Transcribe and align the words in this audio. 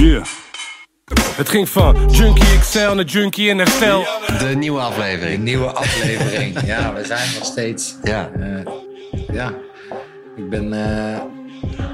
Yeah. 0.00 0.24
Het 1.36 1.48
ging 1.48 1.68
van 1.68 2.10
Junkie 2.10 2.58
XL 2.58 2.78
naar 2.78 3.04
Junkie 3.04 3.48
in 3.48 3.58
herstel. 3.58 4.04
De 4.38 4.52
nieuwe 4.56 4.80
aflevering. 4.80 5.42
nieuwe 5.42 5.66
aflevering. 5.72 6.60
ja, 6.72 6.94
we 6.94 7.04
zijn 7.04 7.34
nog 7.34 7.44
steeds. 7.44 7.94
Ja. 8.02 8.30
eh, 8.40 8.72
ja. 9.32 9.54
Ik 10.36 10.48
ben. 10.48 10.72
eh, 10.72 11.22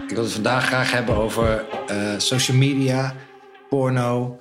ik 0.09 0.15
wil 0.15 0.23
het 0.23 0.33
vandaag 0.33 0.67
graag 0.67 0.93
hebben 0.93 1.15
over 1.15 1.65
eh, 1.87 2.19
social 2.19 2.57
media, 2.57 3.15
porno, 3.69 4.41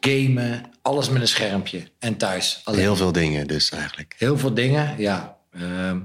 gamen, 0.00 0.62
alles 0.82 1.08
met 1.08 1.20
een 1.22 1.28
schermpje 1.28 1.82
en 1.98 2.16
thuis. 2.16 2.60
Alleen. 2.64 2.80
Heel 2.80 2.96
veel 2.96 3.12
dingen 3.12 3.46
dus 3.46 3.70
eigenlijk. 3.70 4.14
Heel 4.18 4.38
veel 4.38 4.54
dingen, 4.54 4.94
ja. 4.98 5.36
Ehm, 5.52 6.00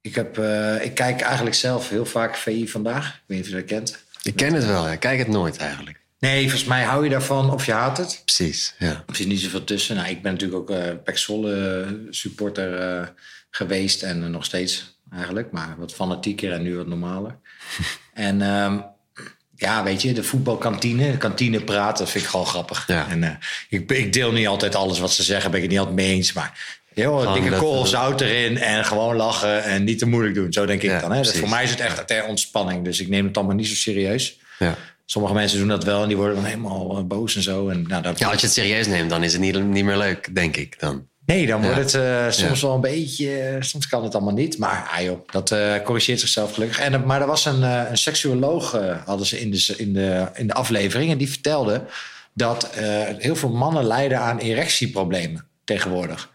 ik, 0.00 0.14
heb, 0.14 0.38
eh, 0.38 0.84
ik 0.84 0.94
kijk 0.94 1.20
eigenlijk 1.20 1.56
zelf 1.56 1.88
heel 1.88 2.06
vaak 2.06 2.36
VI 2.36 2.68
vandaag. 2.68 3.06
Ik 3.06 3.22
weet 3.26 3.36
niet 3.38 3.46
of 3.46 3.52
je 3.52 3.56
dat 3.56 3.68
kent. 3.68 4.08
Ik 4.22 4.36
ken 4.36 4.54
het 4.54 4.66
wel, 4.66 4.98
kijk 4.98 5.18
het 5.18 5.28
nooit 5.28 5.56
eigenlijk. 5.56 6.00
Nee, 6.20 6.40
volgens 6.40 6.64
mij 6.64 6.82
hou 6.82 7.04
je 7.04 7.10
daarvan 7.10 7.50
of 7.52 7.66
je 7.66 7.72
haat 7.72 7.96
het. 7.96 8.22
Precies, 8.24 8.74
ja. 8.78 9.04
Er 9.06 9.16
zit 9.16 9.26
niet 9.26 9.40
zoveel 9.40 9.64
tussen. 9.64 9.96
Nou, 9.96 10.08
ik 10.08 10.22
ben 10.22 10.32
natuurlijk 10.32 10.60
ook 10.60 10.70
eh 10.70 10.92
Pek 11.04 11.18
Zwolle 11.18 12.06
supporter 12.10 12.78
eh, 12.78 13.06
geweest 13.50 14.02
en 14.02 14.22
eh, 14.22 14.28
nog 14.28 14.44
steeds 14.44 14.98
eigenlijk. 15.12 15.50
Maar 15.50 15.74
wat 15.78 15.94
fanatieker 15.94 16.52
en 16.52 16.62
nu 16.62 16.76
wat 16.76 16.86
normaler. 16.86 17.38
en 18.14 18.42
ehm, 18.42 18.78
ja, 19.56 19.82
weet 19.82 20.02
je, 20.02 20.12
de 20.12 20.22
voetbalkantine, 20.22 21.10
de 21.10 21.16
kantine 21.16 21.64
praten, 21.64 22.04
dat 22.04 22.12
vind 22.12 22.24
ik 22.24 22.30
gewoon 22.30 22.46
grappig. 22.46 22.86
Ja. 22.86 23.08
En 23.08 23.38
ik, 23.68 23.90
ik 23.90 24.12
deel 24.12 24.32
niet 24.32 24.46
altijd 24.46 24.74
alles 24.74 24.98
wat 24.98 25.12
ze 25.12 25.22
zeggen, 25.22 25.50
ben 25.50 25.58
ik 25.58 25.64
het 25.64 25.72
niet 25.72 25.80
altijd 25.80 26.06
mee 26.06 26.14
eens. 26.14 26.32
Maar 26.32 26.79
Gewoon 26.94 27.34
dikke 27.34 27.56
korrel 27.56 27.86
zout 27.86 28.20
erin 28.20 28.58
en 28.58 28.84
gewoon 28.84 29.16
lachen 29.16 29.62
en 29.64 29.84
niet 29.84 29.98
te 29.98 30.06
moeilijk 30.06 30.34
doen. 30.34 30.52
Zo 30.52 30.66
denk 30.66 30.82
ik 30.82 30.90
Ja, 30.90 31.00
dan. 31.00 31.12
Hè? 31.12 31.22
Dat, 31.22 31.36
voor 31.36 31.48
mij 31.48 31.64
is 31.64 31.70
het 31.70 31.80
echt 31.80 32.06
ter 32.06 32.24
ontspanning. 32.24 32.84
Dus 32.84 33.00
ik 33.00 33.08
neem 33.08 33.26
het 33.26 33.36
allemaal 33.36 33.56
niet 33.56 33.68
zo 33.68 33.74
serieus. 33.74 34.38
ja. 34.58 34.76
Sommige 35.06 35.34
mensen 35.34 35.58
doen 35.58 35.68
dat 35.68 35.84
wel 35.84 36.02
en 36.02 36.08
die 36.08 36.16
worden 36.16 36.34
dan 36.34 36.44
helemaal 36.44 36.96
eh, 36.98 37.02
boos 37.04 37.36
en 37.36 37.42
zo. 37.42 37.68
En, 37.68 37.84
nou, 37.88 38.02
dat, 38.02 38.18
Ja, 38.18 38.26
als 38.30 38.40
je 38.40 38.46
het 38.46 38.54
serieus 38.54 38.86
neemt, 38.86 39.10
dan 39.10 39.22
is 39.22 39.32
het 39.32 39.40
niet, 39.40 39.64
niet 39.64 39.84
meer 39.84 39.96
leuk, 39.96 40.34
denk 40.34 40.56
ik 40.56 40.80
dan. 40.80 41.06
Nee, 41.26 41.46
dan 41.46 41.62
wordt 41.62 41.76
het 41.76 41.94
eh, 41.94 42.30
soms 42.30 42.62
wel 42.62 42.74
een 42.74 42.80
beetje... 42.80 43.38
eh, 43.38 43.56
soms 43.60 43.88
kan 43.88 44.04
het 44.04 44.14
allemaal 44.14 44.34
niet. 44.34 44.58
Maar 44.58 44.90
ah 44.94 45.02
joh, 45.02 45.28
dat 45.30 45.54
corrigeert 45.84 46.20
zichzelf 46.20 46.52
gelukkig. 46.54 46.78
En, 46.78 47.04
maar 47.06 47.20
er 47.20 47.26
was 47.26 47.44
een, 47.44 47.62
een 47.62 47.98
seksuoloog, 47.98 48.78
hadden 49.04 49.26
ze 49.26 49.40
in 49.40 49.50
de, 49.50 49.74
in, 49.76 49.92
de, 49.92 50.26
in 50.34 50.46
de 50.46 50.54
aflevering. 50.54 51.10
En 51.10 51.18
die 51.18 51.30
vertelde 51.30 51.84
dat 52.34 52.70
heel 53.18 53.36
veel 53.36 53.50
mannen 53.50 53.84
lijden 53.84 54.18
aan 54.20 54.38
erectieproblemen 54.38 55.46
tegenwoordig. 55.64 56.30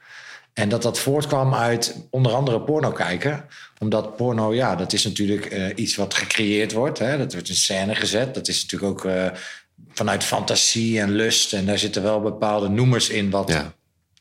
En 0.56 0.70
dat 0.70 0.82
dat 0.82 1.00
voortkwam 1.00 1.54
uit 1.54 1.96
onder 2.10 2.34
andere 2.34 2.62
porno 2.62 2.92
kijken. 2.92 3.46
Omdat 3.80 4.16
porno, 4.16 4.54
ja, 4.54 4.76
dat 4.76 4.94
is 4.94 5.04
natuurlijk 5.04 5.46
eh, 5.46 5.68
iets 5.76 5.96
wat 5.96 6.14
gecreëerd 6.14 6.72
wordt. 6.72 7.00
Hè? 7.00 7.18
Dat 7.18 7.34
wordt 7.34 7.50
in 7.50 7.56
scène 7.56 7.96
gezet. 7.96 8.34
Dat 8.34 8.48
is 8.48 8.62
natuurlijk 8.62 8.92
ook 8.92 9.06
eh, 9.06 9.28
vanuit 9.94 10.24
fantasie 10.24 11.00
en 11.00 11.12
lust. 11.12 11.54
En 11.54 11.66
daar 11.66 11.78
zitten 11.78 12.04
wel 12.04 12.22
bepaalde 12.22 12.68
noemers 12.68 13.10
in... 13.10 13.30
wat 13.30 13.50
Ja. 13.50 13.74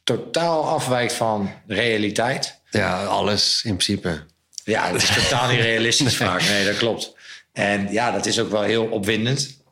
totaal 0.05 0.69
afwijkt 0.69 1.13
van 1.13 1.51
realiteit. 1.67 2.61
Ja, 2.71 3.05
alles 3.05 3.61
in 3.65 3.77
principe. 3.77 4.25
Ja, 4.65 4.93
het 4.93 5.03
is 5.03 5.15
totaal 5.15 5.51
niet 5.51 5.61
realistisch 5.61 6.17
vaak. 6.27 6.43
Nee, 6.43 6.65
dat 6.65 6.77
klopt. 6.77 7.15
En 7.53 7.93
ja, 7.93 8.11
dat 8.11 8.27
is 8.27 8.41
ook 8.41 8.51
wel 8.51 8.63
heel 8.63 8.85
opwindend. 8.85 9.63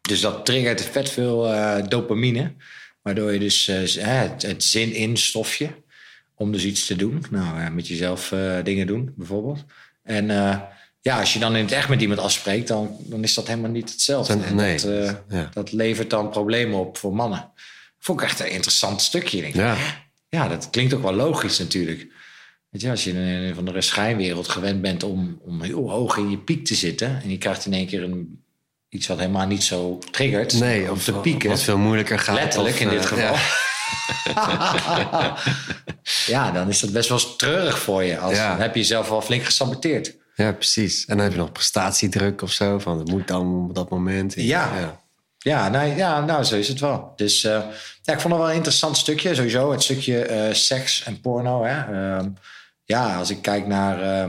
Dus 0.00 0.20
dat 0.20 0.44
triggert 0.44 0.82
vet 0.82 1.10
veel 1.10 1.52
eh, 1.52 1.82
dopamine. 1.88 2.52
Waardoor 3.02 3.32
je 3.32 3.38
dus 3.38 3.66
het 3.66 4.64
zin 4.64 4.92
in 4.92 5.16
stofje 5.16 5.82
om 6.34 6.52
dus 6.52 6.64
iets 6.64 6.86
te 6.86 6.96
doen. 6.96 7.24
Nou, 7.30 7.70
met 7.70 7.88
jezelf 7.88 8.32
eh, 8.32 8.56
dingen 8.64 8.86
doen, 8.86 9.12
bijvoorbeeld. 9.16 9.64
En 10.02 10.30
eh, 10.30 10.58
ja, 11.00 11.20
als 11.20 11.32
je 11.32 11.38
dan 11.38 11.56
in 11.56 11.64
het 11.64 11.72
echt 11.72 11.88
met 11.88 12.00
iemand 12.00 12.20
afspreekt, 12.20 12.68
dan, 12.68 12.96
dan 13.00 13.22
is 13.22 13.34
dat 13.34 13.46
helemaal 13.48 13.70
niet 13.70 13.90
hetzelfde. 13.90 14.34
Dan- 14.36 14.44
En 14.44 14.54
nee, 14.54 14.76
dat, 14.80 14.90
eh, 14.90 15.12
ja. 15.28 15.48
dat 15.52 15.72
levert 15.72 16.10
dan 16.10 16.30
problemen 16.30 16.78
op 16.78 16.96
voor 16.96 17.14
mannen. 17.14 17.50
Vond 17.98 18.20
ik 18.20 18.26
echt 18.26 18.40
een 18.40 18.50
interessant 18.50 19.02
stukje. 19.02 19.36
Ik 19.36 19.42
Denk, 19.42 19.54
Ja. 19.54 19.76
ja, 20.28 20.48
dat 20.48 20.70
klinkt 20.70 20.94
ook 20.94 21.02
wel 21.02 21.14
logisch 21.14 21.58
natuurlijk. 21.58 22.06
Weet 22.70 22.80
je, 22.82 22.90
als 22.90 23.04
je 23.04 23.10
in 23.10 23.16
een 23.16 23.54
van 23.54 23.64
de 23.64 23.80
schijnwereld 23.80 24.48
gewend 24.48 24.80
bent 24.82 25.02
om, 25.02 25.38
om 25.42 25.62
heel 25.62 25.90
hoog 25.90 26.16
in 26.16 26.30
je 26.30 26.38
piek 26.38 26.64
te 26.64 26.74
zitten... 26.74 27.20
en 27.22 27.30
je 27.30 27.38
krijgt 27.38 27.66
in 27.66 27.72
één 27.72 27.86
keer 27.86 28.02
een, 28.02 28.42
iets 28.88 29.06
wat 29.06 29.18
helemaal 29.18 29.46
niet 29.46 29.62
zo 29.62 29.98
triggert 30.10 30.58
Nee, 30.60 30.82
om 30.84 30.90
of 30.90 31.04
te 31.04 31.12
pieken... 31.12 31.48
wat 31.48 31.62
veel 31.62 31.78
moeilijker 31.78 32.18
gaat. 32.18 32.34
letterlijk 32.34 32.74
of, 32.74 32.80
in 32.80 32.88
dit 32.88 33.06
geval... 33.06 33.32
Ja. 33.34 33.40
Ja. 36.26 36.50
dan 36.50 36.68
is 36.68 36.80
dat 36.80 36.92
best 36.92 37.08
wel 37.08 37.36
treurig 37.36 37.78
voor 37.78 38.02
je. 38.02 38.18
Als, 38.18 38.36
Ja. 38.36 38.48
Dan 38.50 38.60
heb 38.60 38.74
je 38.74 38.80
jezelf 38.80 39.08
wel 39.08 39.22
flink 39.22 39.44
gesaboteerd. 39.44 40.14
ja, 40.34 40.52
precies. 40.52 41.04
En 41.04 41.16
dan 41.16 41.24
heb 41.24 41.34
je 41.34 41.40
nog 41.40 41.52
prestatiedruk 41.52 42.42
of 42.42 42.50
zo. 42.52 42.78
Van 42.78 42.98
het 42.98 43.08
moet 43.08 43.28
dan 43.28 43.66
op 43.68 43.74
dat 43.74 43.90
moment. 43.90 44.34
Ja. 44.36 44.70
ja. 44.76 45.02
Ja, 45.38 45.68
nou, 45.68 45.96
ja, 45.96 46.20
nou 46.24 46.44
zo 46.44 46.56
is 46.56 46.68
het 46.68 46.80
wel. 46.80 47.12
Dus 47.16 47.44
eh, 47.44 47.62
ja, 48.02 48.12
ik 48.12 48.20
vond 48.20 48.32
het 48.34 48.42
wel 48.42 48.50
een 48.50 48.56
interessant 48.56 48.96
stukje. 48.96 49.34
Sowieso 49.34 49.70
het 49.72 49.82
stukje 49.82 50.24
eh, 50.24 50.54
seks 50.54 51.02
en 51.02 51.20
porno. 51.20 51.64
Hè. 51.64 51.80
Ehm, 52.16 52.28
ja, 52.84 53.16
als 53.16 53.30
ik 53.30 53.42
kijk 53.42 53.66
naar... 53.66 54.28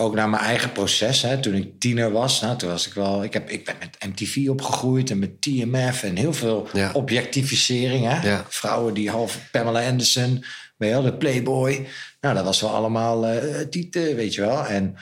ook 0.00 0.14
naar 0.14 0.28
mijn 0.28 0.42
eigen 0.42 0.72
proces. 0.72 1.22
Hè. 1.22 1.38
Toen 1.40 1.54
ik 1.54 1.80
tiener 1.80 2.10
was, 2.12 2.40
nou, 2.40 2.56
toen 2.56 2.68
was 2.68 2.86
ik 2.86 2.92
wel... 2.92 3.24
Ik, 3.24 3.32
heb, 3.32 3.50
ik 3.50 3.64
ben 3.64 3.74
met 3.78 3.96
MTV 4.08 4.48
opgegroeid 4.48 5.10
en 5.10 5.18
met 5.18 5.40
TMF... 5.42 6.02
en 6.02 6.16
heel 6.16 6.32
veel 6.32 6.68
Ja. 6.72 6.90
objectificering. 6.92 8.04
Hè. 8.06 8.28
Ja. 8.28 8.44
Vrouwen 8.48 8.94
die 8.94 9.10
half 9.10 9.38
Pamela 9.52 9.88
Anderson... 9.88 10.44
Weet 10.76 10.88
je 10.90 10.94
wel, 10.94 11.04
de 11.04 11.16
Playboy. 11.16 11.86
Nou, 12.20 12.34
dat 12.34 12.44
was 12.44 12.60
wel 12.60 12.70
allemaal 12.74 13.26
tieten, 13.70 14.16
weet 14.16 14.34
je 14.34 14.40
wel. 14.40 14.66
En 14.66 14.94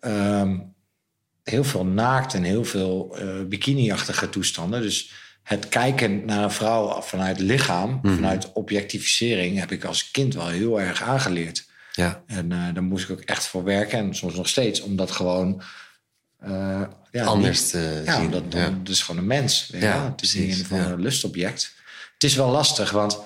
ehm, 0.00 0.58
heel 1.42 1.64
veel 1.64 1.84
naakt 1.84 2.34
en 2.34 2.42
heel 2.42 2.64
veel 2.64 3.16
eh 3.18 3.44
bikini-achtige 3.48 4.30
toestanden. 4.30 4.82
Dus 4.82 5.12
het 5.42 5.68
kijken 5.68 6.24
naar 6.24 6.42
een 6.42 6.50
vrouw 6.50 7.00
vanuit 7.02 7.40
lichaam, 7.40 7.98
Mhm. 8.02 8.14
vanuit 8.14 8.52
objectificering... 8.52 9.58
heb 9.58 9.72
ik 9.72 9.84
als 9.84 10.10
kind 10.10 10.34
wel 10.34 10.48
heel 10.48 10.80
erg 10.80 11.02
aangeleerd. 11.02 11.67
Ja. 11.98 12.22
En 12.26 12.52
eh, 12.52 12.74
daar 12.74 12.82
moest 12.82 13.04
ik 13.04 13.10
ook 13.10 13.20
echt 13.24 13.46
voor 13.46 13.64
werken. 13.64 13.98
En 13.98 14.14
soms 14.14 14.34
nog 14.34 14.48
steeds, 14.48 14.80
omdat 14.80 15.10
gewoon... 15.10 15.62
eh, 16.38 16.82
ja, 17.10 17.24
Anders 17.24 17.70
te 17.70 18.02
ja, 18.04 18.14
zien. 18.16 18.24
omdat 18.24 18.42
Ja. 18.52 18.58
het 18.78 18.88
is 18.88 19.02
gewoon 19.02 19.20
een 19.20 19.26
mens. 19.26 19.70
Ja, 19.72 20.04
het 20.10 20.22
is 20.22 20.34
niet 20.34 20.58
een 20.58 20.64
van 20.64 20.78
ja. 20.78 20.84
een 20.86 21.00
lustobject. 21.00 21.74
Het 22.14 22.24
is 22.24 22.34
wel 22.34 22.50
lastig, 22.50 22.90
want 22.90 23.18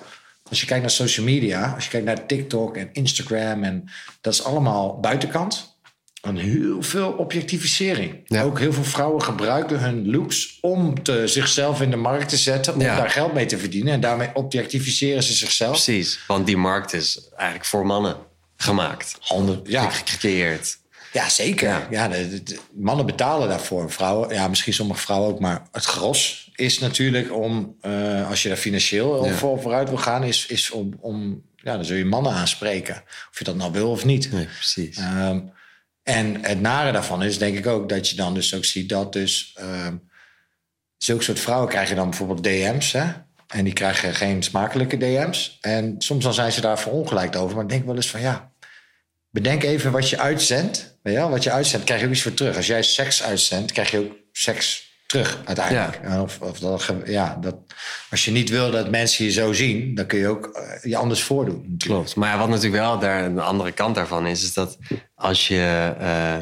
als 0.49 0.59
je 0.59 0.65
kijkt 0.65 0.81
naar 0.81 0.91
social 0.91 1.25
media... 1.25 1.71
als 1.75 1.83
je 1.83 1.89
kijkt 1.89 2.05
naar 2.05 2.25
TikTok 2.25 2.77
en 2.77 2.89
Instagram... 2.93 3.63
en 3.63 3.89
dat 4.21 4.33
is 4.33 4.43
allemaal 4.43 4.99
buitenkant... 4.99 5.71
En 6.21 6.35
heel 6.35 6.81
veel 6.83 7.11
objectificering. 7.11 8.21
Ja. 8.25 8.43
Ook 8.43 8.59
heel 8.59 8.73
veel 8.73 8.83
vrouwen 8.83 9.21
gebruiken 9.23 9.79
hun 9.79 10.09
looks 10.11 10.57
om 10.61 11.03
te, 11.03 11.27
zichzelf 11.27 11.81
in 11.81 11.89
de 11.89 11.95
markt 11.95 12.29
te 12.29 12.37
zetten, 12.37 12.73
om 12.73 12.81
Ja. 12.81 12.95
daar 12.95 13.09
geld 13.09 13.33
mee 13.33 13.45
te 13.45 13.57
verdienen. 13.57 13.93
En 13.93 13.99
daarmee 13.99 14.29
objectificeren 14.33 15.23
ze 15.23 15.33
zichzelf. 15.33 15.71
Precies. 15.71 16.19
Want 16.27 16.45
die 16.45 16.57
markt 16.57 16.93
is 16.93 17.29
eigenlijk 17.35 17.65
voor 17.69 17.85
mannen 17.85 18.15
gemaakt. 18.63 19.17
Honderd, 19.21 19.67
ja, 19.67 19.89
Gecreëerd. 19.89 20.77
ja, 21.11 21.29
zeker. 21.29 21.69
Ja. 21.69 21.87
Ja. 21.89 22.07
de, 22.07 22.29
de- 22.29 22.43
de- 22.43 22.59
mannen 22.73 23.05
betalen 23.05 23.47
daarvoor. 23.49 23.91
Vrouwen, 23.91 24.33
ja, 24.33 24.47
misschien 24.47 24.73
sommige 24.73 24.99
vrouwen 25.01 25.29
ook, 25.29 25.39
maar 25.39 25.61
het 25.71 25.85
gros 25.85 26.51
is 26.55 26.79
natuurlijk 26.79 27.33
om, 27.35 27.75
eh, 27.81 28.29
als 28.29 28.41
je 28.43 28.47
daar 28.49 28.57
financieel 28.57 29.25
Ja. 29.25 29.33
voor 29.33 29.61
vooruit 29.61 29.89
wil 29.89 29.97
gaan, 29.97 30.23
is, 30.23 30.45
is 30.45 30.71
om, 30.71 30.93
om, 30.99 31.41
ja, 31.55 31.75
dan 31.75 31.85
zul 31.85 31.97
je 31.97 32.05
mannen 32.05 32.31
aanspreken. 32.31 33.03
Of 33.31 33.37
je 33.37 33.43
dat 33.43 33.55
nou 33.55 33.71
wil 33.71 33.89
of 33.89 34.05
niet. 34.05 34.31
Nee, 34.31 34.45
precies. 34.45 34.97
Ehm, 34.97 35.39
en 36.03 36.37
het 36.45 36.61
nare 36.61 36.91
daarvan 36.91 37.23
is 37.23 37.37
denk 37.37 37.57
ik 37.57 37.67
ook 37.67 37.89
dat 37.89 38.09
je 38.09 38.15
dan 38.15 38.33
dus 38.33 38.55
ook 38.55 38.65
ziet 38.65 38.89
dat 38.89 39.13
dus 39.13 39.51
ehm 39.55 39.95
zulke 40.97 41.23
soort 41.23 41.39
vrouwen 41.39 41.69
krijgen 41.69 41.95
dan 41.95 42.09
bijvoorbeeld 42.09 42.43
DM's, 42.43 42.91
hè? 42.91 43.11
En 43.47 43.63
die 43.63 43.73
krijgen 43.73 44.15
geen 44.15 44.43
smakelijke 44.43 44.97
DM's. 44.97 45.57
En 45.61 45.95
soms 45.97 46.23
dan 46.23 46.33
zijn 46.33 46.51
ze 46.51 46.61
daar 46.61 46.79
verongelijkt 46.79 47.35
over. 47.35 47.55
Maar 47.55 47.63
ik 47.63 47.69
denk 47.69 47.85
wel 47.85 47.95
eens 47.95 48.09
van 48.09 48.21
ja, 48.21 48.51
bedenk 49.33 49.63
even 49.63 49.91
wat 49.91 50.09
je 50.09 50.19
uitzendt. 50.19 50.97
Wel? 51.03 51.29
Wat 51.29 51.43
je 51.43 51.51
uitzendt, 51.51 51.85
krijg 51.85 51.99
je 51.99 52.05
ook 52.07 52.13
iets 52.13 52.21
voor 52.21 52.33
terug. 52.33 52.55
Als 52.55 52.67
jij 52.67 52.83
seks 52.83 53.23
uitzendt, 53.23 53.71
krijg 53.71 53.91
je 53.91 53.97
ook 53.99 54.11
seks 54.31 54.91
terug 55.07 55.37
uiteindelijk. 55.45 55.99
Ja. 56.03 56.21
Of, 56.21 56.39
of 56.41 56.59
dat, 56.59 56.93
ja, 57.05 57.37
dat, 57.41 57.55
als 58.09 58.25
je 58.25 58.31
niet 58.31 58.49
wil 58.49 58.71
dat 58.71 58.89
mensen 58.89 59.25
je 59.25 59.31
zo 59.31 59.53
zien, 59.53 59.95
dan 59.95 60.05
kun 60.05 60.19
je 60.19 60.27
ook 60.27 60.45
eh, 60.45 60.91
je 60.91 60.97
anders 60.97 61.23
voordoen. 61.23 61.65
Natuurlijk. 61.69 62.01
Klopt. 62.01 62.15
Maar 62.15 62.29
ja, 62.29 62.37
wat 62.37 62.49
natuurlijk 62.49 62.83
wel 62.83 62.99
daar, 62.99 63.33
de 63.33 63.41
andere 63.41 63.71
kant 63.71 63.95
daarvan 63.95 64.27
is, 64.27 64.43
is 64.43 64.53
dat 64.53 64.77
als 65.15 65.47
je 65.47 65.93
eh, 65.99 66.37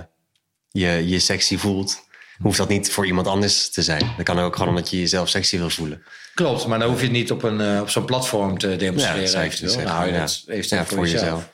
je, 0.69 1.07
je 1.07 1.19
sexy 1.19 1.57
voelt, 1.57 1.99
hoeft 2.41 2.57
dat 2.57 2.69
niet 2.69 2.91
voor 2.91 3.05
iemand 3.05 3.27
anders 3.27 3.69
te 3.69 3.81
zijn. 3.81 4.13
Dat 4.17 4.25
kan 4.25 4.39
ook 4.39 4.53
gewoon 4.55 4.69
omdat 4.69 4.89
je 4.89 4.99
jezelf 4.99 5.29
sexy 5.29 5.57
wil 5.57 5.69
voelen. 5.69 6.03
Klopt, 6.33 6.67
maar 6.67 6.79
dan 6.79 6.89
hoef 6.89 6.97
je 6.99 7.03
het 7.05 7.13
niet 7.15 7.31
op, 7.31 7.43
een, 7.43 7.61
eh, 7.61 7.81
op 7.81 7.89
zo'n 7.89 8.05
platform 8.05 8.57
te 8.57 8.69
Ja, 8.69 8.75
demonstreren. 8.75 9.21
dat 9.21 9.29
zou 9.29 9.45
ik 9.45 9.51
eventueel. 9.51 9.79
ja. 9.87 10.19
dat 10.19 10.43
Ja, 10.69 10.85
voor, 10.85 10.95
voor 10.95 11.07
jezelf. 11.07 11.23
jezelf. 11.23 11.49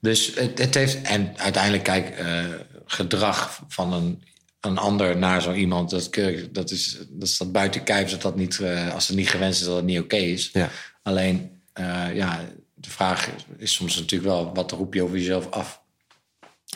Dus 0.00 0.34
het, 0.34 0.58
het 0.58 0.74
heeft, 0.74 1.02
en 1.02 1.38
uiteindelijk, 1.38 1.84
kijk, 1.84 2.10
eh, 2.10 2.44
gedrag 2.84 3.62
van 3.68 3.92
een, 3.92 4.22
een 4.60 4.78
ander 4.78 5.16
naar 5.16 5.42
zo 5.42 5.52
iemand, 5.52 5.90
dat, 5.90 6.10
dat, 6.50 6.70
is, 6.70 6.98
dat 7.08 7.28
staat 7.28 7.52
buiten 7.52 7.82
kijf, 7.82 8.10
dat 8.10 8.22
dat 8.22 8.36
niet, 8.36 8.60
eh, 8.60 8.94
als 8.94 9.08
het 9.08 9.16
niet 9.16 9.30
gewenst 9.30 9.60
is, 9.60 9.66
dat 9.66 9.76
het 9.76 9.84
niet 9.84 10.00
oké 10.00 10.16
is. 10.16 10.50
Ja. 10.52 10.70
Alleen, 11.02 11.60
eh, 11.72 12.14
ja, 12.14 12.44
de 12.74 12.90
vraag 12.90 13.28
is 13.56 13.72
soms 13.72 13.96
natuurlijk 13.96 14.30
wel, 14.30 14.54
wat 14.54 14.70
roep 14.70 14.94
je 14.94 15.02
over 15.02 15.16
jezelf 15.16 15.50
af? 15.50 15.82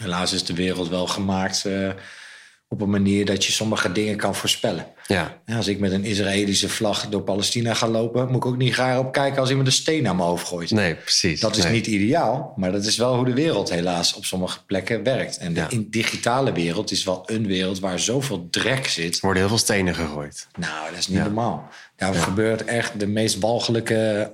Helaas 0.00 0.32
is 0.32 0.44
de 0.44 0.54
wereld 0.54 0.88
wel 0.88 1.06
gemaakt 1.06 1.64
op 2.72 2.80
een 2.80 2.90
manier 2.90 3.24
dat 3.24 3.44
je 3.44 3.52
sommige 3.52 3.92
dingen 3.92 4.16
kan 4.16 4.34
voorspellen. 4.34 4.86
Ja, 5.06 5.40
Ja, 5.46 5.56
als 5.56 5.66
ik 5.68 5.78
met 5.78 5.92
een 5.92 6.04
Israëlische 6.04 6.68
vlag 6.68 7.08
door 7.08 7.22
Palestina 7.22 7.74
ga 7.74 7.88
lopen, 7.88 8.26
moet 8.26 8.36
ik 8.36 8.46
ook 8.46 8.56
niet 8.56 8.72
graag 8.72 8.98
op 8.98 9.12
kijken 9.12 9.40
als 9.40 9.48
iemand 9.48 9.66
een 9.66 9.72
steen 9.72 10.02
naar 10.02 10.16
mijn 10.16 10.28
hoofd 10.28 10.46
gooit. 10.46 10.70
nee, 10.70 10.94
precies. 10.94 11.40
Dat 11.40 11.56
is 11.56 11.64
Nee. 11.64 11.72
niet 11.72 11.86
ideaal, 11.86 12.52
maar 12.56 12.72
dat 12.72 12.84
is 12.84 12.96
wel 12.96 13.14
hoe 13.16 13.24
de 13.24 13.32
wereld 13.34 13.70
helaas 13.70 14.14
op 14.14 14.24
sommige 14.24 14.64
plekken 14.64 15.02
werkt. 15.02 15.36
En 15.38 15.52
de 15.54 15.60
Ja. 15.60 15.68
digitale 15.86 16.52
wereld 16.52 16.90
is 16.90 17.04
wel 17.04 17.22
een 17.26 17.46
wereld 17.46 17.80
waar 17.80 17.98
zoveel 17.98 18.46
drek 18.50 18.86
zit. 18.86 19.14
Er 19.14 19.20
worden 19.20 19.40
heel 19.40 19.50
veel 19.50 19.58
stenen 19.58 19.94
gegooid. 19.94 20.46
Nou, 20.58 20.90
dat 20.90 20.98
is 20.98 21.08
niet 21.08 21.18
Ja. 21.18 21.24
normaal. 21.24 21.68
Daar 21.96 22.14
gebeurt 22.14 22.64
echt 22.64 23.00
de 23.00 23.06
meest 23.06 23.38
walgelijke 23.38 24.32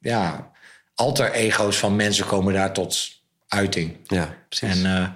ja, 0.00 0.50
alter 0.94 1.32
ego's 1.32 1.76
van 1.76 1.96
mensen 1.96 2.26
komen 2.26 2.54
daar 2.54 2.72
tot 2.72 3.16
uiting. 3.48 3.96
Ja, 4.06 4.34
precies. 4.48 4.82
En 4.82 4.96
eh, 4.96 5.08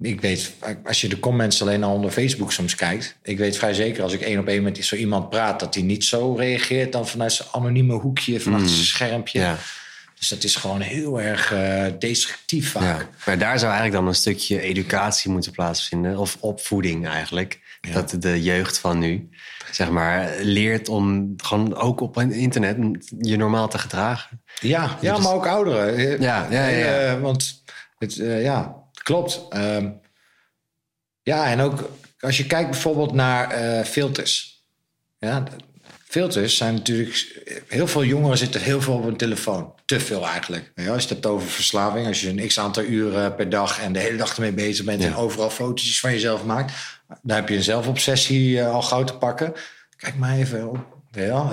ik 0.00 0.20
weet, 0.20 0.52
als 0.84 1.00
je 1.00 1.08
de 1.08 1.20
comments 1.20 1.62
alleen 1.62 1.84
al 1.84 1.94
onder 1.94 2.10
Facebook 2.10 2.52
soms 2.52 2.74
kijkt, 2.74 3.16
ik 3.22 3.38
weet 3.38 3.56
vrij 3.56 3.74
zeker 3.74 4.02
als 4.02 4.12
ik 4.12 4.20
één 4.20 4.38
op 4.38 4.46
één 4.46 4.62
met 4.62 4.84
zo 4.84 4.96
iemand 4.96 5.28
praat, 5.28 5.60
dat 5.60 5.74
hij 5.74 5.82
niet 5.82 6.04
zo 6.04 6.34
reageert 6.34 6.92
dan 6.92 7.08
vanuit 7.08 7.32
zijn 7.32 7.48
anonieme 7.52 7.94
hoekje, 7.94 8.40
vanuit 8.40 8.70
zijn 8.70 8.84
schermpje. 8.84 9.38
Mm. 9.38 9.44
ja. 9.44 9.58
Dus 10.22 10.30
dat 10.30 10.44
is 10.44 10.56
gewoon 10.56 10.80
heel 10.80 11.20
erg 11.20 11.52
eh, 11.52 11.84
destructief 11.98 12.70
vaak. 12.70 12.82
Ja, 12.82 13.08
maar 13.26 13.38
daar 13.38 13.58
zou 13.58 13.72
eigenlijk 13.72 14.00
dan 14.00 14.06
een 14.06 14.14
stukje 14.14 14.60
educatie 14.60 15.30
moeten 15.30 15.52
plaatsvinden. 15.52 16.16
Of 16.16 16.36
opvoeding 16.40 17.08
eigenlijk. 17.08 17.60
Dat 17.92 18.16
de 18.18 18.42
jeugd 18.42 18.78
van 18.78 18.98
nu, 18.98 19.28
zeg 19.70 19.90
maar, 19.90 20.34
leert 20.40 20.88
om 20.88 21.34
gewoon 21.36 21.74
ook 21.74 22.00
op 22.00 22.20
internet 22.20 22.76
je 23.18 23.36
normaal 23.36 23.68
te 23.68 23.78
gedragen. 23.78 24.42
Ja, 24.60 24.98
ja 25.00 25.18
maar 25.18 25.32
ook 25.32 25.46
ouderen. 25.46 26.20
Ja, 26.20 26.46
ja, 26.50 26.66
ja, 26.66 26.68
ja. 26.68 27.14
eh, 27.14 27.20
want 27.20 27.62
het, 27.98 28.18
eh, 28.18 28.42
ja, 28.42 28.81
klopt. 29.02 29.40
Ehm, 29.50 29.90
ja, 31.22 31.50
en 31.50 31.60
ook 31.60 31.90
als 32.22 32.36
je 32.36 32.46
kijkt 32.46 32.70
bijvoorbeeld 32.70 33.12
naar 33.12 33.50
eh, 33.50 33.84
filters. 33.84 34.64
Ja, 35.18 35.42
filters 36.04 36.56
zijn 36.56 36.74
natuurlijk... 36.74 37.40
Heel 37.68 37.86
veel 37.86 38.04
jongeren 38.04 38.38
zitten 38.38 38.60
heel 38.60 38.80
veel 38.80 38.94
op 38.94 39.04
hun 39.04 39.16
telefoon. 39.16 39.74
Te 39.84 40.00
veel 40.00 40.26
eigenlijk. 40.26 40.72
Ja, 40.74 40.92
als 40.92 41.02
je 41.02 41.08
het 41.08 41.08
hebt 41.08 41.26
over 41.26 41.48
verslaving. 41.48 42.06
Als 42.06 42.20
je 42.20 42.28
een 42.28 42.46
x-aantal 42.46 42.82
uren 42.82 43.34
per 43.34 43.50
dag 43.50 43.80
en 43.80 43.92
de 43.92 43.98
hele 43.98 44.16
dag 44.16 44.34
ermee 44.34 44.52
bezig 44.52 44.84
bent... 44.84 45.02
Ja. 45.02 45.08
en 45.08 45.14
overal 45.14 45.50
fotootjes 45.50 46.00
van 46.00 46.12
jezelf 46.12 46.44
maakt... 46.44 46.72
dan 47.22 47.36
heb 47.36 47.48
je 47.48 47.56
een 47.56 47.62
zelfobsessie 47.62 48.60
eh, 48.60 48.74
al 48.74 48.82
gauw 48.82 49.04
te 49.04 49.14
pakken. 49.14 49.52
Kijk 49.96 50.16
maar 50.16 50.36
even 50.36 50.68
op. 50.68 50.86
Ja, 51.10 51.52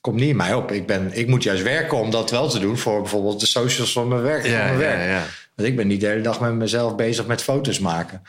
komt 0.00 0.16
niet 0.16 0.28
in 0.28 0.36
mij 0.36 0.54
op. 0.54 0.72
Ik, 0.72 0.86
ben, 0.86 1.10
ik 1.12 1.26
moet 1.26 1.42
juist 1.42 1.62
werken 1.62 1.98
om 1.98 2.10
dat 2.10 2.30
wel 2.30 2.48
te 2.48 2.58
doen... 2.58 2.78
voor 2.78 3.00
bijvoorbeeld 3.00 3.40
de 3.40 3.46
socials 3.46 3.92
van 3.92 4.08
mijn 4.08 4.22
werk. 4.22 4.40
van 4.40 4.50
Ja, 4.50 4.64
mijn 4.64 4.72
ja, 4.72 4.78
werk. 4.78 5.47
Want 5.58 5.70
ik 5.70 5.76
ben 5.76 5.86
niet 5.86 6.00
de 6.00 6.06
hele 6.06 6.20
dag 6.20 6.40
met 6.40 6.54
mezelf 6.54 6.96
bezig 6.96 7.26
met 7.26 7.42
foto's 7.42 7.78
maken. 7.78 8.22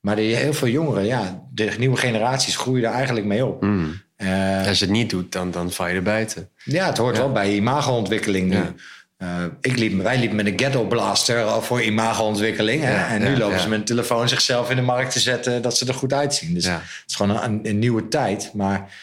Maar 0.00 0.16
de, 0.16 0.22
heel 0.22 0.52
veel 0.52 0.68
jongeren, 0.68 1.04
ja, 1.04 1.42
de 1.50 1.74
nieuwe 1.78 1.96
generaties 1.96 2.56
groeien 2.56 2.84
er 2.84 2.92
eigenlijk 2.92 3.26
mee 3.26 3.44
op. 3.46 3.62
Mm. 3.62 4.02
Eh, 4.16 4.66
Als 4.66 4.78
je 4.78 4.84
het 4.84 4.94
niet 4.94 5.10
doet, 5.10 5.32
dan, 5.32 5.50
dan 5.50 5.72
val 5.72 5.88
je 5.88 5.94
er 5.94 6.02
buiten. 6.02 6.48
ja, 6.64 6.86
het 6.86 6.98
hoort 6.98 7.16
wel 7.16 7.32
bij 7.32 7.54
imago-ontwikkeling 7.54 8.48
nu. 8.48 8.56
Ja. 8.56 8.74
Eh, 9.16 9.44
ik 9.60 9.78
liep, 9.78 10.02
wij 10.02 10.18
liepen 10.18 10.36
met 10.36 10.46
een 10.46 10.58
ghetto 10.58 10.84
blaster 10.84 11.42
al 11.42 11.62
voor 11.62 11.82
imago-ontwikkeling. 11.82 12.82
Ja, 12.82 13.08
en 13.08 13.22
nu 13.22 13.36
lopen 13.36 13.60
ze 13.60 13.68
met 13.68 13.78
een 13.78 13.84
telefoon 13.84 14.28
zichzelf 14.28 14.70
in 14.70 14.76
de 14.76 14.82
markt 14.82 15.12
te 15.12 15.20
zetten... 15.20 15.62
dat 15.62 15.76
ze 15.76 15.86
er 15.86 15.94
goed 15.94 16.12
uitzien. 16.12 16.54
Dus 16.54 16.64
het 16.64 16.82
is 17.06 17.14
gewoon 17.14 17.42
een, 17.42 17.60
een 17.62 17.78
nieuwe 17.78 18.08
tijd. 18.08 18.50
Maar 18.54 18.94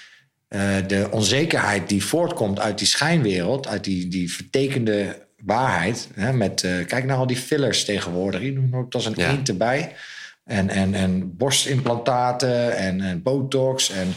eh, 0.48 0.62
de 0.88 1.08
onzekerheid 1.12 1.90
die 1.90 2.04
voortkomt 2.06 2.60
uit 2.60 2.78
die 2.78 2.88
schijnwereld... 2.88 3.68
uit 3.68 3.84
die, 3.84 4.08
die 4.08 4.34
vertekende 4.34 5.28
waarheid... 5.46 6.08
Hè, 6.14 6.34
met, 6.34 6.64
eh, 6.64 6.86
kijk 6.86 7.06
naar 7.06 7.18
al 7.18 7.28
die 7.28 7.38
fillers 7.38 7.86
tegenwoordig. 7.86 8.42
Doen 8.54 8.76
ook 8.76 8.94
als 8.94 9.06
een 9.06 9.14
Ja. 9.16 9.30
eend 9.30 9.50
erbij. 9.50 9.96
En, 10.46 10.70
en, 10.70 10.94
en 10.94 11.36
borstimplantaten 11.38 12.78
en, 12.78 13.02
en 13.02 13.22
botox 13.22 13.90
en... 13.92 14.14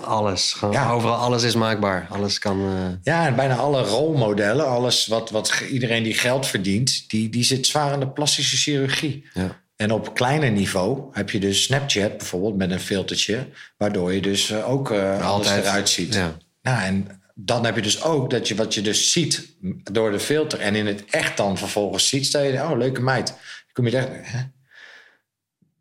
Alles. 0.00 0.52
Gewoon, 0.52 0.74
Ja. 0.74 0.90
Overal 0.90 1.16
alles 1.16 1.42
is 1.42 1.54
maakbaar. 1.54 2.06
Alles 2.10 2.38
kan... 2.38 2.60
eh, 2.60 2.86
Ja, 3.02 3.26
en 3.26 3.34
bijna 3.36 3.54
alle 3.56 3.82
rolmodellen, 3.82 4.66
alles 4.68 5.06
wat, 5.06 5.30
wat 5.30 5.62
iedereen 5.70 6.02
die 6.02 6.14
geld 6.14 6.46
verdient, 6.46 7.04
die, 7.10 7.28
die 7.28 7.44
zit 7.44 7.66
zwaar 7.66 7.92
in 7.92 8.00
de 8.00 8.08
plastische 8.08 8.56
chirurgie. 8.56 9.24
ja. 9.34 9.66
En 9.76 9.90
op 9.92 10.14
kleiner 10.14 10.50
niveau 10.50 11.02
heb 11.12 11.30
je 11.30 11.40
dus 11.40 11.62
Snapchat 11.62 12.16
bijvoorbeeld 12.18 12.56
met 12.56 12.70
een 12.70 12.80
filtertje, 12.80 13.46
waardoor 13.76 14.12
je 14.12 14.20
dus 14.20 14.50
eh, 14.50 14.70
ook 14.70 14.90
alles 15.20 15.50
eruit 15.50 15.88
ziet. 15.88 16.14
Ja. 16.14 16.36
Nou, 16.62 16.82
en 16.82 17.17
dan 17.40 17.64
heb 17.64 17.74
je 17.74 17.82
dus 17.82 18.02
ook 18.02 18.30
dat 18.30 18.48
je 18.48 18.54
wat 18.54 18.74
je 18.74 18.80
dus 18.80 19.12
ziet 19.12 19.54
door 19.92 20.10
de 20.10 20.20
filter 20.20 20.60
en 20.60 20.74
in 20.74 20.86
het 20.86 21.04
echt 21.10 21.36
dan 21.36 21.58
vervolgens 21.58 22.08
ziet, 22.08 22.26
stel 22.26 22.42
je, 22.42 22.52
oh, 22.52 22.76
leuke 22.76 23.00
meid. 23.00 23.34
Kom 23.72 23.86
je 23.86 23.96
echt, 23.96 24.08
hè? 24.10 24.40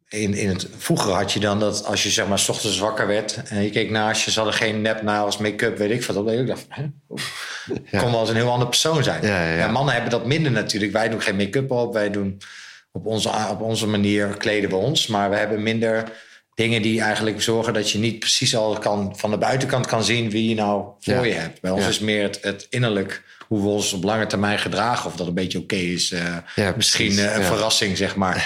In, 0.10 0.34
in 0.34 0.50
het, 0.50 0.68
vroeger 0.78 1.12
had 1.12 1.32
je 1.32 1.40
dan 1.40 1.60
dat 1.60 1.86
als 1.86 2.04
je 2.04 2.10
zeg 2.10 2.28
maar 2.28 2.40
's 2.40 2.50
ochtends 2.50 2.80
wakker 2.80 3.08
werd 3.08 3.44
en 3.44 3.64
je 3.64 3.70
keek 3.70 3.90
naast 3.90 4.26
je, 4.26 4.32
ze 4.32 4.40
hadden 4.40 4.58
geen 4.58 4.82
nepnagels, 4.82 5.38
make-up, 5.38 5.78
weet 5.78 5.92
ik 5.92 6.04
wat. 6.04 6.16
Dan 6.16 6.30
ik 6.30 6.48
dacht, 6.48 6.66
hè? 6.70 6.86
Ja. 7.92 8.00
kon 8.00 8.12
wel 8.12 8.20
eens 8.20 8.30
een 8.30 8.36
heel 8.36 8.52
andere 8.52 8.70
persoon 8.70 9.04
zijn. 9.04 9.26
Ja, 9.26 9.44
ja, 9.44 9.58
ja. 9.58 9.68
mannen 9.68 9.94
hebben 9.94 10.12
dat 10.12 10.26
minder 10.26 10.52
natuurlijk. 10.52 10.92
Wij 10.92 11.10
doen 11.10 11.22
geen 11.22 11.36
make-up 11.36 11.72
op, 11.72 11.94
wij 11.94 12.10
doen 12.10 12.42
op 12.92 13.06
onze, 13.06 13.30
op 13.50 13.62
onze 13.62 13.88
manier 13.88 14.28
kleden 14.28 14.70
we 14.70 14.76
ons, 14.76 15.08
maar 15.08 15.30
we 15.30 15.36
hebben 15.36 15.64
minder 15.64 16.12
dingen 16.58 16.82
die 16.82 17.02
eigenlijk 17.02 17.42
zorgen 17.42 17.74
dat 17.74 17.92
je 17.92 17.98
niet 17.98 18.20
precies 18.20 18.56
al 18.56 18.78
kan, 18.80 19.14
van 19.18 19.32
de 19.32 19.38
buitenkant 19.38 19.86
kan 19.86 20.04
zien 20.04 20.30
wie 20.30 20.50
je 20.50 20.56
nou 20.56 20.86
voor 21.00 21.14
Ja. 21.14 21.24
je 21.24 21.34
hebt. 21.34 21.62
Bij 21.62 21.72
ons 21.72 21.84
Ja. 21.84 21.90
is 21.90 22.00
meer 22.00 22.24
het, 22.24 22.40
het 22.42 22.68
innerlijk, 22.70 23.24
hoe 23.48 23.62
we 23.62 23.68
ons 23.68 23.94
op 23.94 24.04
lange 24.04 24.26
termijn 24.28 24.60
gedragen, 24.60 25.06
of 25.10 25.16
dat 25.16 25.28
een 25.28 25.34
beetje 25.34 25.58
oké 25.60 25.76
is. 25.76 26.12
eh, 26.12 26.36
Ja, 26.56 26.74
misschien 26.76 27.18
eh, 27.20 27.36
een 27.36 27.44
verrassing, 27.44 27.98
zeg 27.98 28.16
maar. 28.16 28.46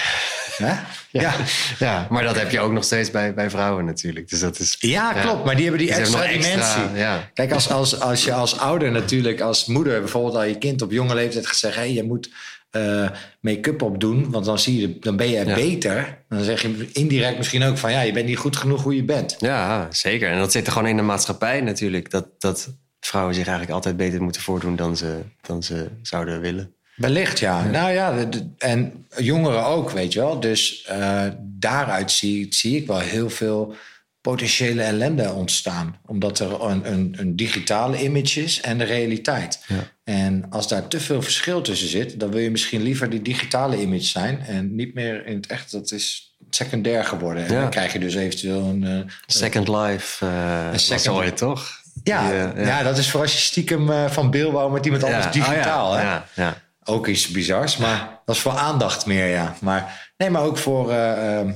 Ja. 1.10 1.34
ja, 1.78 2.06
maar 2.10 2.22
dat 2.22 2.36
heb 2.38 2.50
je 2.50 2.60
ook 2.60 2.72
nog 2.72 2.84
steeds 2.84 3.10
bij, 3.10 3.34
bij 3.34 3.50
vrouwen 3.50 3.84
natuurlijk. 3.84 4.28
Dus 4.28 4.40
dat 4.40 4.58
is... 4.58 4.76
Ja, 4.80 5.12
klopt. 5.12 5.44
Maar 5.44 5.54
die 5.56 5.64
hebben 5.64 5.86
die 5.86 5.94
extra 5.94 6.26
dimensie. 6.26 6.82
ja. 6.94 7.30
Kijk, 7.34 7.52
als, 7.52 7.70
als, 7.70 8.00
als 8.00 8.24
je 8.24 8.32
als 8.32 8.58
ouder 8.58 8.90
natuurlijk, 8.90 9.40
als 9.40 9.66
moeder 9.66 10.00
bijvoorbeeld 10.00 10.34
al 10.34 10.42
je 10.44 10.58
kind 10.58 10.82
op 10.82 10.90
jonge 10.92 11.14
leeftijd 11.14 11.46
gaat 11.46 11.56
zeggen... 11.56 11.82
Hey, 11.82 11.92
je 11.92 12.02
moet 12.02 12.30
eh, 12.72 13.10
make-up 13.40 13.82
opdoen, 13.82 14.30
want 14.30 14.44
dan, 14.44 14.58
zie 14.58 14.80
je, 14.80 14.98
dan 14.98 15.16
ben 15.16 15.28
je 15.28 15.44
Ja. 15.46 15.54
beter. 15.54 16.18
Dan 16.28 16.44
zeg 16.44 16.62
je 16.62 16.88
indirect 16.92 17.36
misschien 17.36 17.62
ook 17.62 17.78
van... 17.78 17.90
ja, 17.92 18.00
je 18.00 18.12
bent 18.12 18.26
niet 18.26 18.36
goed 18.36 18.56
genoeg 18.56 18.82
hoe 18.82 18.96
je 18.96 19.04
bent. 19.04 19.36
Ja, 19.38 19.86
zeker. 19.90 20.30
En 20.30 20.38
dat 20.38 20.52
zit 20.52 20.66
er 20.66 20.72
gewoon 20.72 20.88
in 20.88 20.96
de 20.96 21.02
maatschappij 21.02 21.60
natuurlijk. 21.60 22.10
Dat, 22.10 22.26
dat 22.38 22.74
vrouwen 23.00 23.34
zich 23.34 23.46
eigenlijk 23.46 23.76
altijd 23.76 23.96
beter 23.96 24.22
moeten 24.22 24.42
voordoen 24.42 24.76
dan 24.76 24.96
ze, 24.96 25.18
dan 25.40 25.62
ze 25.62 25.88
zouden 26.02 26.40
willen. 26.40 26.74
Wellicht, 26.96 27.38
ja. 27.38 27.64
Nou 27.64 27.92
ja, 27.92 28.28
en 28.58 29.06
jongeren 29.16 29.64
ook, 29.64 29.90
weet 29.90 30.12
je 30.12 30.20
wel. 30.20 30.40
Dus 30.40 30.84
eh, 30.88 31.24
daaruit 31.40 32.10
zie, 32.10 32.46
zie 32.50 32.76
ik 32.76 32.86
wel 32.86 32.98
heel 32.98 33.30
veel 33.30 33.74
potentiële 34.22 34.82
ellende 34.82 35.32
ontstaan. 35.32 35.96
Omdat 36.06 36.38
er 36.38 36.62
een, 36.64 36.92
een, 36.92 37.14
een 37.18 37.36
digitale 37.36 38.02
image 38.02 38.42
is 38.42 38.60
en 38.60 38.78
de 38.78 38.84
realiteit. 38.84 39.64
Ja. 39.66 39.76
En 40.04 40.46
als 40.50 40.68
daar 40.68 40.88
te 40.88 41.00
veel 41.00 41.22
verschil 41.22 41.60
tussen 41.62 41.88
zit... 41.88 42.20
dan 42.20 42.30
wil 42.30 42.40
je 42.40 42.50
misschien 42.50 42.82
liever 42.82 43.10
die 43.10 43.22
digitale 43.22 43.80
image 43.80 44.02
zijn... 44.04 44.40
en 44.40 44.74
niet 44.74 44.94
meer 44.94 45.26
in 45.26 45.36
het 45.36 45.46
echt. 45.46 45.72
Dat 45.72 45.90
is 45.92 46.36
secundair 46.50 47.04
geworden. 47.04 47.46
En 47.46 47.54
Ja. 47.54 47.60
dan 47.60 47.70
krijg 47.70 47.92
je 47.92 47.98
dus 47.98 48.14
eventueel 48.14 48.60
een... 48.64 48.84
eh, 48.84 49.12
Second 49.26 49.68
Life 49.68 50.26
eh 50.26 50.70
was 50.70 50.86
second- 50.86 51.16
ooit, 51.16 51.36
toch? 51.36 51.80
ja, 52.02 52.50
Die, 52.54 52.64
ja. 52.64 52.82
dat 52.82 52.98
is 52.98 53.10
voor 53.10 53.20
als 53.20 53.32
je 53.32 53.38
stiekem 53.38 53.90
eh, 53.90 54.10
van 54.10 54.30
Bill 54.30 54.50
wou 54.50 54.72
met 54.72 54.84
iemand 54.84 55.04
anders 55.04 55.30
digitaal. 55.32 55.90
Oh, 55.92 55.96
ja. 55.96 56.00
hè? 56.02 56.06
Ja, 56.10 56.24
ja. 56.34 56.56
Ook 56.84 57.06
iets 57.06 57.28
bizars, 57.28 57.76
maar 57.76 58.20
dat 58.24 58.34
is 58.34 58.40
voor 58.40 58.52
aandacht 58.52 59.06
meer, 59.06 59.26
ja. 59.26 59.54
Maar, 59.60 60.12
nee, 60.16 60.30
maar 60.30 60.42
ook 60.42 60.58
voor 60.58 60.90
eh, 60.90 61.38
ehm, 61.38 61.52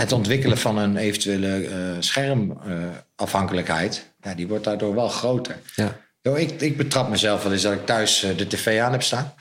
het 0.00 0.12
ontwikkelen 0.12 0.58
van 0.58 0.78
een 0.78 0.96
eventuele 0.96 1.66
eh, 1.66 1.76
schermafhankelijkheid. 1.98 4.12
ja, 4.20 4.34
die 4.34 4.48
wordt 4.48 4.64
daardoor 4.64 4.94
wel 4.94 5.08
groter. 5.08 5.58
ja. 5.74 5.96
Yo, 6.22 6.34
ik, 6.34 6.60
ik 6.60 6.76
betrap 6.76 7.08
mezelf 7.08 7.42
wel 7.42 7.52
eens 7.52 7.62
dat 7.62 7.72
ik 7.72 7.86
thuis 7.86 8.22
eh, 8.22 8.36
de 8.36 8.46
tv 8.46 8.80
aan 8.80 8.92
heb 8.92 9.02
staan. 9.02 9.34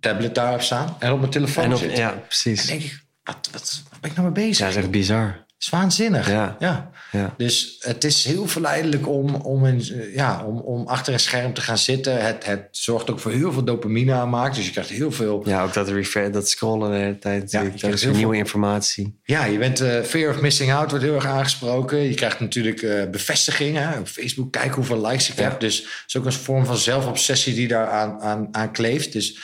Tablet 0.00 0.34
daar 0.34 0.50
heb 0.50 0.62
staan 0.62 0.96
en 0.98 1.12
op 1.12 1.18
mijn 1.18 1.30
telefoon 1.30 1.64
En 1.64 1.72
op, 1.72 1.78
zit. 1.78 1.96
ja, 1.96 2.10
precies. 2.10 2.66
denk 2.66 2.82
ik, 2.82 3.02
wat, 3.22 3.48
wat, 3.52 3.82
wat 3.90 4.00
ben 4.00 4.10
ik 4.10 4.16
nou 4.16 4.30
mee 4.32 4.44
bezig? 4.46 4.58
Ja, 4.58 4.64
dat 4.64 4.74
is 4.74 4.80
echt 4.82 4.90
bizar. 4.90 5.46
Het 5.58 5.66
is 5.66 5.72
waanzinnig. 5.72 6.28
Ja. 6.30 6.56
ja. 6.58 6.90
Ja. 7.12 7.34
Dus 7.36 7.76
het 7.80 8.04
is 8.04 8.24
heel 8.24 8.46
verleidelijk 8.48 9.08
om, 9.08 9.34
om, 9.34 9.64
een, 9.64 9.80
eh, 9.80 10.14
ja, 10.14 10.44
om, 10.44 10.58
om 10.58 10.86
achter 10.86 11.12
een 11.12 11.20
scherm 11.20 11.54
te 11.54 11.60
gaan 11.60 11.78
zitten. 11.78 12.24
Het, 12.24 12.44
het 12.46 12.68
zorgt 12.70 13.10
ook 13.10 13.20
voor 13.20 13.30
heel 13.30 13.52
veel 13.52 13.64
dopamine 13.64 14.12
aanmaak. 14.12 14.54
Dus 14.54 14.64
je 14.64 14.70
krijgt 14.70 14.90
heel 14.90 15.12
veel... 15.12 15.42
Ja, 15.44 15.62
ook 15.62 15.72
dat, 15.72 15.88
refer, 15.88 16.32
dat 16.32 16.48
scrollen 16.48 16.90
de 16.90 16.96
hele 16.96 17.18
tijd. 17.18 17.50
Ja, 17.50 17.58
natuurlijk. 17.62 17.64
je 17.64 17.70
dat 17.70 17.80
krijgt 17.80 17.96
is 17.96 18.02
heel 18.02 18.12
nieuwe 18.12 18.32
veel- 18.32 18.40
informatie. 18.42 19.18
Ja, 19.24 19.44
je 19.44 19.58
bent 19.58 19.80
eh, 19.80 20.02
fear 20.02 20.30
of 20.34 20.40
missing 20.40 20.72
out 20.72 20.90
wordt 20.90 21.04
heel 21.04 21.14
erg 21.14 21.26
aangesproken. 21.26 21.98
Je 21.98 22.14
krijgt 22.14 22.40
natuurlijk 22.40 22.82
eh, 22.82 23.10
bevestiging. 23.10 23.76
Hè? 23.76 23.98
Op 23.98 24.08
Facebook, 24.08 24.52
kijk 24.52 24.74
hoeveel 24.74 25.06
likes 25.06 25.30
ik 25.30 25.38
Ja. 25.38 25.42
heb. 25.42 25.60
Dus 25.60 25.76
het 25.76 25.86
is 26.06 26.16
ook 26.16 26.24
een 26.24 26.32
vorm 26.32 26.66
van 26.66 26.76
zelfobsessie 26.76 27.54
die 27.54 27.68
daar 27.68 27.88
aan, 27.88 28.20
aan, 28.20 28.48
aan 28.52 28.72
kleeft. 28.72 29.12
Dus 29.12 29.38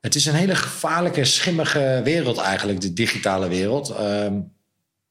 het 0.00 0.14
is 0.14 0.26
een 0.26 0.34
hele 0.34 0.54
gevaarlijke, 0.54 1.24
schimmige 1.24 2.00
wereld 2.04 2.38
eigenlijk, 2.38 2.80
de 2.80 2.92
digitale 2.92 3.48
wereld. 3.48 3.88
Ehm, 3.90 4.32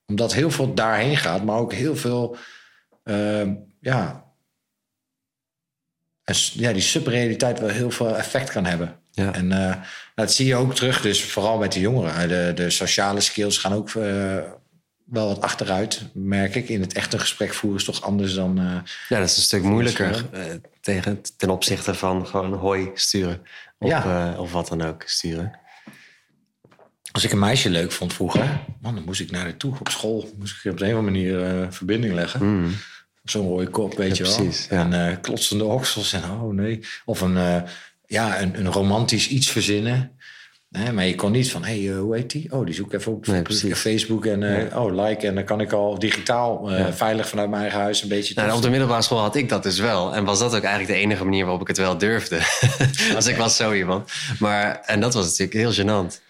omdat 0.05 0.33
heel 0.33 0.51
veel 0.51 0.74
daarheen 0.74 1.17
gaat, 1.17 1.43
maar 1.43 1.57
ook 1.57 1.74
heel 1.74 1.95
veel... 1.95 2.38
ehm, 3.03 3.55
ja, 3.79 4.22
en 6.24 6.36
ja, 6.53 6.72
die 6.74 6.81
subrealiteit 6.81 7.60
wel 7.60 7.69
heel 7.69 7.91
veel 7.91 8.17
effect 8.17 8.50
kan 8.50 8.65
hebben. 8.65 9.00
Ja. 9.12 9.33
En 9.33 9.51
eh, 9.51 9.75
dat 10.15 10.33
zie 10.33 10.45
je 10.45 10.55
ook 10.55 10.75
terug, 10.75 11.01
dus 11.01 11.24
vooral 11.24 11.57
met 11.57 11.72
de 11.72 11.79
jongeren. 11.79 12.27
De, 12.27 12.51
de 12.55 12.69
sociale 12.69 13.19
skills 13.19 13.57
gaan 13.57 13.74
ook 13.74 13.89
eh, 13.89 14.38
wel 15.05 15.27
wat 15.27 15.41
achteruit, 15.41 16.01
merk 16.13 16.55
ik. 16.55 16.69
In 16.69 16.81
het 16.81 16.93
echte 16.93 17.19
gesprek 17.19 17.53
voeren 17.53 17.79
is 17.79 17.86
toch 17.86 18.01
anders 18.01 18.33
dan... 18.33 18.57
eh, 18.60 18.65
Ja, 19.10 19.19
dat 19.19 19.29
is 19.29 19.38
een 19.38 19.43
stuk 19.43 19.63
moeilijker 19.63 20.25
tegen, 20.81 21.22
ten 21.38 21.50
opzichte 21.50 21.93
van 21.95 22.27
gewoon 22.27 22.53
hoi 22.53 22.89
sturen. 22.93 23.41
Of, 23.79 23.89
Ja. 23.89 24.36
of 24.38 24.51
wat 24.51 24.67
dan 24.67 24.81
ook 24.81 25.03
sturen. 25.05 25.60
Als 27.13 27.24
ik 27.24 27.32
een 27.32 27.39
meisje 27.39 27.70
leuk 27.70 27.91
vond 27.91 28.13
vroeger, 28.13 28.60
man, 28.82 28.96
dan 28.96 29.03
moest 29.03 29.22
ik 29.22 29.32
naar 29.32 29.41
haar 29.41 29.58
toe 29.58 29.74
op 29.79 29.89
school. 29.89 30.29
Moest 30.39 30.65
ik 30.65 30.72
op 30.72 30.77
de 30.77 30.86
een 30.86 30.91
of 30.91 30.98
andere 30.98 31.17
manier 31.17 31.62
eh, 31.62 31.67
verbinding 31.70 32.13
leggen. 32.13 32.46
Mm. 32.46 32.72
Zo'n 33.24 33.48
rode 33.48 33.67
kop, 33.67 33.98
weet 33.98 34.17
Ja, 34.17 34.24
je 34.24 34.29
wel. 34.29 34.36
precies, 34.43 34.67
ja. 34.70 34.79
En 34.79 35.10
eh, 35.10 35.17
klotsende 35.22 35.63
oksels 35.63 36.13
en 36.13 36.24
oh 36.24 36.53
nee. 36.53 36.79
Of 37.05 37.22
een, 37.22 37.38
eh, 37.38 37.62
ja, 38.05 38.41
een, 38.41 38.60
een 38.60 38.72
romantisch 38.72 39.27
iets 39.27 39.50
verzinnen. 39.50 40.12
Maar 40.93 41.05
je 41.05 41.15
kon 41.15 41.32
niet 41.32 41.51
van, 41.51 41.63
hé, 41.63 41.84
hey, 41.86 41.96
hoe 41.96 42.15
heet 42.15 42.32
die? 42.32 42.51
Oh, 42.51 42.65
die 42.65 42.75
zoek 42.75 42.93
ik 42.93 43.00
even 43.00 43.12
op, 43.12 43.27
Nee. 43.27 43.75
Facebook 43.75 44.25
en 44.25 44.74
oh, 44.75 45.05
like. 45.05 45.27
En 45.27 45.36
dan 45.36 45.43
kan 45.43 45.62
ik 45.62 45.72
al 45.72 46.00
digitaal 46.00 46.70
veilig 46.91 47.29
vanuit 47.29 47.50
mijn 47.50 47.62
eigen 47.62 47.79
huis 47.79 48.01
een 48.01 48.08
beetje... 48.08 48.34
Nou, 48.36 48.51
op 48.51 48.62
de 48.62 48.70
middelbare 48.70 49.01
school 49.01 49.20
had 49.20 49.36
ik 49.36 49.50
dat 49.50 49.63
dus 49.63 49.79
wel. 49.79 50.15
En 50.15 50.24
was 50.25 50.39
dat 50.39 50.55
ook 50.55 50.63
eigenlijk 50.63 50.93
de 50.93 51.05
enige 51.05 51.24
manier 51.24 51.43
waarop 51.43 51.62
ik 51.62 51.67
het 51.67 51.77
wel 51.77 51.98
durfde. 51.98 52.39
Als 53.15 53.27
ik 53.27 53.36
was 53.36 53.55
zo 53.55 53.74
iemand. 53.74 54.12
Maar, 54.39 54.82
en 54.86 55.00
dat 55.00 55.13
was 55.13 55.25
natuurlijk 55.25 55.53
heel 55.53 55.86
gênant. 55.86 56.22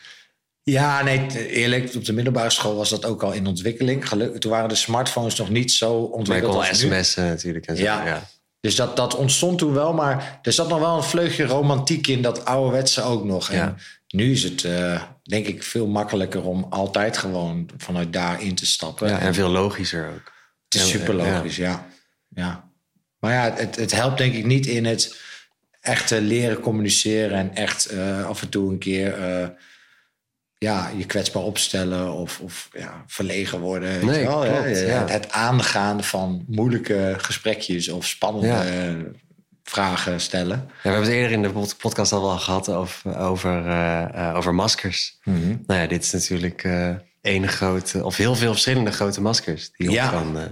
Ja, 0.63 1.03
nee, 1.03 1.49
eerlijk, 1.49 1.95
op 1.95 2.05
de 2.05 2.13
middelbare 2.13 2.49
school 2.49 2.75
was 2.75 2.89
dat 2.89 3.05
ook 3.05 3.23
al 3.23 3.31
in 3.31 3.47
ontwikkeling. 3.47 4.07
Gelukkig, 4.07 4.39
toen 4.39 4.51
waren 4.51 4.69
de 4.69 4.75
smartphones 4.75 5.35
nog 5.35 5.49
niet 5.49 5.71
zo 5.71 5.99
Maar 5.99 6.07
ik 6.07 6.13
ontwikkeld 6.13 6.51
kon 6.51 6.67
als 6.67 6.83
nu. 6.83 6.89
sms'en 6.89 7.25
natuurlijk. 7.25 7.65
En 7.65 7.77
zo. 7.77 7.83
Ja. 7.83 8.05
Ja. 8.05 8.23
Dus 8.59 8.75
dat, 8.75 8.95
dat 8.95 9.15
ontstond 9.15 9.57
toen 9.57 9.73
wel, 9.73 9.93
maar 9.93 10.39
er 10.41 10.53
zat 10.53 10.69
nog 10.69 10.79
wel 10.79 10.97
een 10.97 11.03
vleugje 11.03 11.45
romantiek 11.45 12.07
in, 12.07 12.21
dat 12.21 12.45
ouderwetse 12.45 13.01
ook 13.01 13.23
nog. 13.23 13.49
En 13.49 13.77
nu 14.07 14.31
is 14.31 14.43
het, 14.43 14.63
eh, 14.63 15.01
denk 15.23 15.47
ik, 15.47 15.63
veel 15.63 15.87
makkelijker 15.87 16.43
om 16.43 16.65
altijd 16.69 17.17
gewoon 17.17 17.69
vanuit 17.77 18.13
daar 18.13 18.41
in 18.41 18.55
te 18.55 18.65
stappen. 18.65 19.09
Ja, 19.09 19.19
en 19.19 19.33
veel 19.33 19.49
logischer 19.49 20.07
ook. 20.07 20.31
het 20.69 20.81
is 20.81 20.89
super 20.89 21.13
logisch, 21.13 21.55
ja. 21.55 21.87
ja. 22.29 22.71
Maar 23.19 23.33
ja, 23.33 23.53
het, 23.55 23.75
het 23.75 23.91
helpt 23.91 24.17
denk 24.17 24.33
ik 24.33 24.45
niet 24.45 24.65
in 24.65 24.85
het 24.85 25.15
echt 25.81 26.09
leren 26.09 26.59
communiceren 26.59 27.37
en 27.37 27.55
echt 27.55 27.85
eh, 27.85 28.25
af 28.25 28.41
en 28.41 28.49
toe 28.49 28.71
een 28.71 28.79
keer 28.79 29.13
eh, 29.13 29.47
ja, 30.63 30.91
je 30.97 31.05
kwetsbaar 31.05 31.43
opstellen 31.43 32.11
of, 32.13 32.39
of 32.39 32.69
ja, 32.77 33.03
verlegen 33.07 33.59
worden. 33.59 34.05
Nee, 34.05 34.25
wel, 34.25 34.41
klopt, 34.41 34.79
ja. 34.79 34.99
het, 34.99 35.09
het 35.11 35.31
aangaan 35.31 36.03
van 36.03 36.43
moeilijke 36.47 37.15
gesprekjes 37.17 37.89
of 37.89 38.05
spannende 38.07 38.47
Ja. 38.47 38.95
vragen 39.63 40.21
stellen. 40.21 40.57
Ja, 40.57 40.73
we 40.83 40.89
hebben 40.89 41.03
het 41.03 41.11
eerder 41.13 41.31
in 41.31 41.41
de 41.41 41.49
pod- 41.51 41.77
podcast 41.77 42.11
al 42.11 42.21
wel 42.21 42.37
gehad 42.37 42.69
over, 42.69 43.17
over, 43.17 43.67
eh, 43.67 44.29
eh, 44.29 44.35
over 44.35 44.53
maskers. 44.55 45.17
Nou 45.23 45.79
ja, 45.81 45.87
dit 45.87 46.03
is 46.03 46.11
natuurlijk 46.11 46.63
eh 46.63 46.89
één 47.21 47.47
grote, 47.47 48.03
of 48.05 48.17
heel 48.17 48.35
veel 48.35 48.51
verschillende 48.51 48.91
grote 48.91 49.21
maskers. 49.21 49.71
Die 49.77 49.89
je 49.91 49.97
kan, 49.97 50.37
eh, 50.37 50.43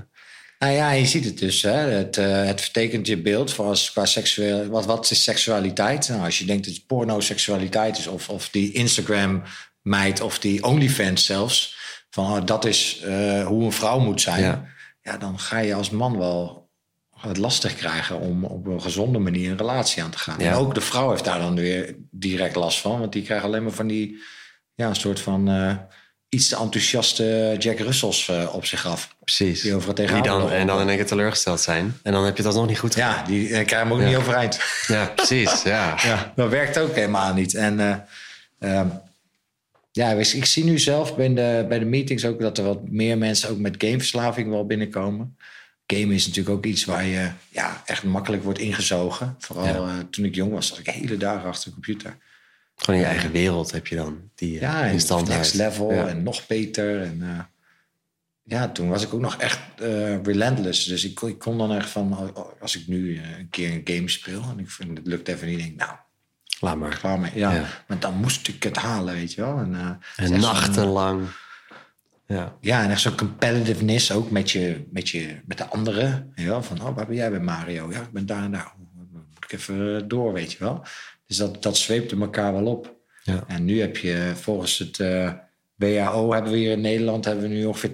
Nou 0.60 0.74
ja, 0.74 0.92
je 0.92 1.06
ziet 1.06 1.26
het 1.26 1.38
dus. 1.40 1.62
Hè? 1.62 1.72
Het, 1.72 2.16
het 2.16 2.62
vertekent 2.62 3.08
je 3.08 3.18
beeld 3.22 3.54
voor 3.54 3.66
als, 3.66 3.92
qua 3.92 4.06
seksueel. 4.06 4.66
Wat, 4.68 4.86
wat 4.86 5.12
is 5.12 5.24
seksualiteit? 5.24 6.10
Nou, 6.10 6.22
als 6.24 6.40
je 6.40 6.46
denkt 6.46 6.66
dat 6.66 6.74
het 6.74 6.86
porno-seksualiteit 6.88 7.98
is, 7.98 8.08
of, 8.08 8.30
of 8.30 8.50
die 8.50 8.72
Instagram-meid, 9.84 10.22
of 10.22 10.40
die 10.40 10.64
OnlyFans 10.64 11.26
zelfs. 11.26 11.76
Van 12.10 12.26
oh, 12.26 12.46
dat 12.46 12.66
is 12.66 13.00
eh, 13.04 13.46
hoe 13.48 13.64
een 13.66 13.72
vrouw 13.72 14.00
moet 14.00 14.22
zijn. 14.22 14.42
Ja. 14.42 14.66
Ja. 15.02 15.18
dan 15.18 15.40
ga 15.40 15.58
je 15.60 15.74
als 15.74 15.90
man 15.90 16.18
wel 16.18 16.70
het 17.18 17.38
lastig 17.38 17.76
krijgen 17.76 18.20
om 18.20 18.44
op 18.46 18.66
een 18.68 18.82
gezonde 18.82 19.20
manier 19.20 19.52
een 19.52 19.58
relatie 19.58 20.04
aan 20.04 20.10
te 20.10 20.18
gaan. 20.20 20.36
Ja. 20.40 20.52
En 20.52 20.54
ook 20.58 20.74
de 20.74 20.82
vrouw 20.82 21.10
heeft 21.10 21.24
daar 21.26 21.40
dan 21.40 21.56
weer 21.56 21.96
direct 22.12 22.56
last 22.56 22.80
van, 22.80 23.00
want 23.00 23.14
die 23.14 23.24
krijgt 23.24 23.44
alleen 23.46 23.64
maar 23.64 23.72
van 23.72 23.88
die, 23.88 24.22
ja, 24.76 24.88
een 24.88 24.96
soort 24.96 25.20
van. 25.20 25.50
eh, 25.50 25.76
Iets 26.30 26.48
te 26.48 26.56
enthousiaste 26.56 27.56
Jack 27.60 27.80
Russells 27.80 28.30
eh, 28.30 28.54
op 28.56 28.66
zich 28.66 28.86
af. 28.86 29.16
precies. 29.24 29.62
Die 29.62 29.76
overal 29.76 29.94
tegenaan 29.94 30.24
dan, 30.24 30.52
en 30.52 30.68
dan 30.68 30.82
in 30.82 30.88
één 30.88 30.98
keer 30.98 31.06
teleurgesteld 31.06 31.60
zijn. 31.62 31.98
En 32.04 32.12
dan 32.12 32.26
heb 32.26 32.38
je 32.38 32.44
dat 32.44 32.54
nog 32.56 32.68
niet 32.68 32.80
goed 32.80 32.94
gedaan. 32.94 33.16
Ja, 33.18 33.24
die 33.24 33.48
krijgen 33.48 33.78
hem 33.78 33.92
ook 33.94 34.00
Ja. 34.00 34.06
niet 34.06 34.16
overeind. 34.16 34.60
Ja, 34.88 35.06
precies. 35.16 35.64
Ja. 35.64 35.96
Ja, 36.04 36.32
dat 36.36 36.50
werkt 36.50 36.78
ook 36.80 36.96
helemaal 36.96 37.34
niet. 37.34 37.54
En 37.56 37.80
eh, 37.80 37.96
ehm, 38.80 38.88
ja, 39.92 40.12
ik 40.12 40.46
zie 40.46 40.64
nu 40.64 40.80
zelf 40.80 41.16
bij 41.16 41.34
de, 41.34 41.66
bij 41.70 41.80
de 41.80 41.86
meetings 41.86 42.26
ook 42.26 42.40
dat 42.40 42.58
er 42.58 42.64
wat 42.64 42.90
meer 42.90 43.18
mensen 43.18 43.50
ook 43.50 43.58
met 43.58 43.76
gameverslaving 43.78 44.50
wel 44.50 44.66
binnenkomen. 44.66 45.38
Gamen 45.86 46.16
is 46.16 46.28
natuurlijk 46.28 46.56
ook 46.56 46.66
iets 46.66 46.86
waar 46.86 47.06
je 47.06 47.30
ja, 47.50 47.82
echt 47.86 48.04
makkelijk 48.04 48.44
wordt 48.44 48.60
ingezogen. 48.60 49.36
Vooral 49.40 49.66
Ja. 49.66 49.98
eh, 49.98 50.04
toen 50.10 50.26
ik 50.26 50.36
jong 50.36 50.52
was, 50.52 50.68
zat 50.68 50.78
ik 50.78 50.86
hele 50.88 51.18
dagen 51.18 51.50
achter 51.50 51.66
de 51.68 51.74
computer. 51.74 52.18
Gewoon 52.76 52.96
in 53.00 53.06
je 53.06 53.12
eigen 53.12 53.32
wereld 53.32 53.72
heb 53.72 53.88
je 53.88 53.96
dan. 53.96 54.20
Die 54.36 54.56
eh, 54.56 54.62
Ja, 54.62 54.84
en 54.84 55.26
next 55.28 55.54
level 55.54 55.94
Ja. 55.94 56.08
en 56.08 56.24
nog 56.24 56.48
beter. 56.48 57.02
En, 57.02 57.18
eh, 57.22 57.40
ja, 58.44 58.70
toen 58.70 58.90
was 58.90 59.04
ik 59.04 59.14
ook 59.14 59.20
nog 59.22 59.38
echt 59.38 59.60
relentless. 60.24 60.86
Dus 60.86 61.06
ik, 61.06 61.16
kon- 61.16 61.30
ik 61.30 61.40
kon 61.40 61.58
dan 61.58 61.74
echt 61.76 61.90
van, 61.90 62.12
oh, 62.20 62.28
oh, 62.38 62.62
als 62.62 62.76
ik 62.78 62.88
nu 62.88 63.20
een 63.40 63.50
keer 63.50 63.72
een 63.72 63.82
game 63.96 64.10
speel 64.10 64.42
en 64.52 64.60
ik 64.60 64.70
vind 64.70 64.98
het 64.98 65.08
lukt 65.08 65.28
even 65.28 65.48
niet, 65.48 65.58
denk 65.58 65.72
ik, 65.72 65.78
nou, 65.78 65.92
Laat 66.62 66.78
maar. 66.78 66.98
klaar 66.98 67.20
mee. 67.20 67.32
Ja, 67.34 67.52
Ja. 67.54 67.66
maar 67.88 68.00
dan 68.00 68.14
moest 68.16 68.48
ik 68.48 68.64
het 68.64 68.78
halen, 68.78 69.14
weet 69.14 69.34
je 69.34 69.42
wel. 69.42 69.58
En, 69.58 69.76
eh, 69.76 70.26
En 70.26 70.40
nachtenlang. 70.40 71.28
Ja. 72.28 72.56
Ja, 72.62 72.84
en 72.84 72.90
echt 72.90 73.02
zo'n 73.02 73.16
competitiveness 73.16 74.12
ook 74.12 74.32
met, 74.32 74.52
je, 74.52 74.88
met, 74.92 75.10
je, 75.10 75.40
met 75.46 75.58
de 75.58 75.66
anderen. 75.66 76.32
Wel? 76.36 76.64
Van, 76.64 76.82
oh, 76.82 76.96
waar 76.96 77.06
ben 77.06 77.16
jij 77.16 77.30
bij 77.30 77.40
Mario? 77.40 77.92
Ja, 77.92 78.02
ik 78.02 78.12
ben 78.12 78.26
daar 78.26 78.44
en 78.44 78.52
daar. 78.52 78.66
Oh, 78.66 79.12
moet 79.12 79.44
ik 79.44 79.52
even 79.52 80.08
door, 80.08 80.34
weet 80.34 80.52
je 80.52 80.58
wel. 80.60 80.84
Dus 81.28 81.38
dat, 81.38 81.64
dat 81.64 81.78
zweepte 81.78 82.16
elkaar 82.20 82.54
wel 82.54 82.66
op. 82.66 82.96
Ja. 83.24 83.44
En 83.48 83.66
nu 83.66 83.80
heb 83.80 83.98
je 83.98 84.32
volgens 84.36 84.78
het 84.78 85.00
eh 85.00 85.32
WHO... 85.76 86.34
hebben 86.34 86.52
we 86.52 86.58
hier 86.58 86.72
in 86.72 86.82
Nederland 86.82 87.26
hebben 87.26 87.44
we 87.44 87.50
nu 87.50 87.66
ongeveer 87.66 87.92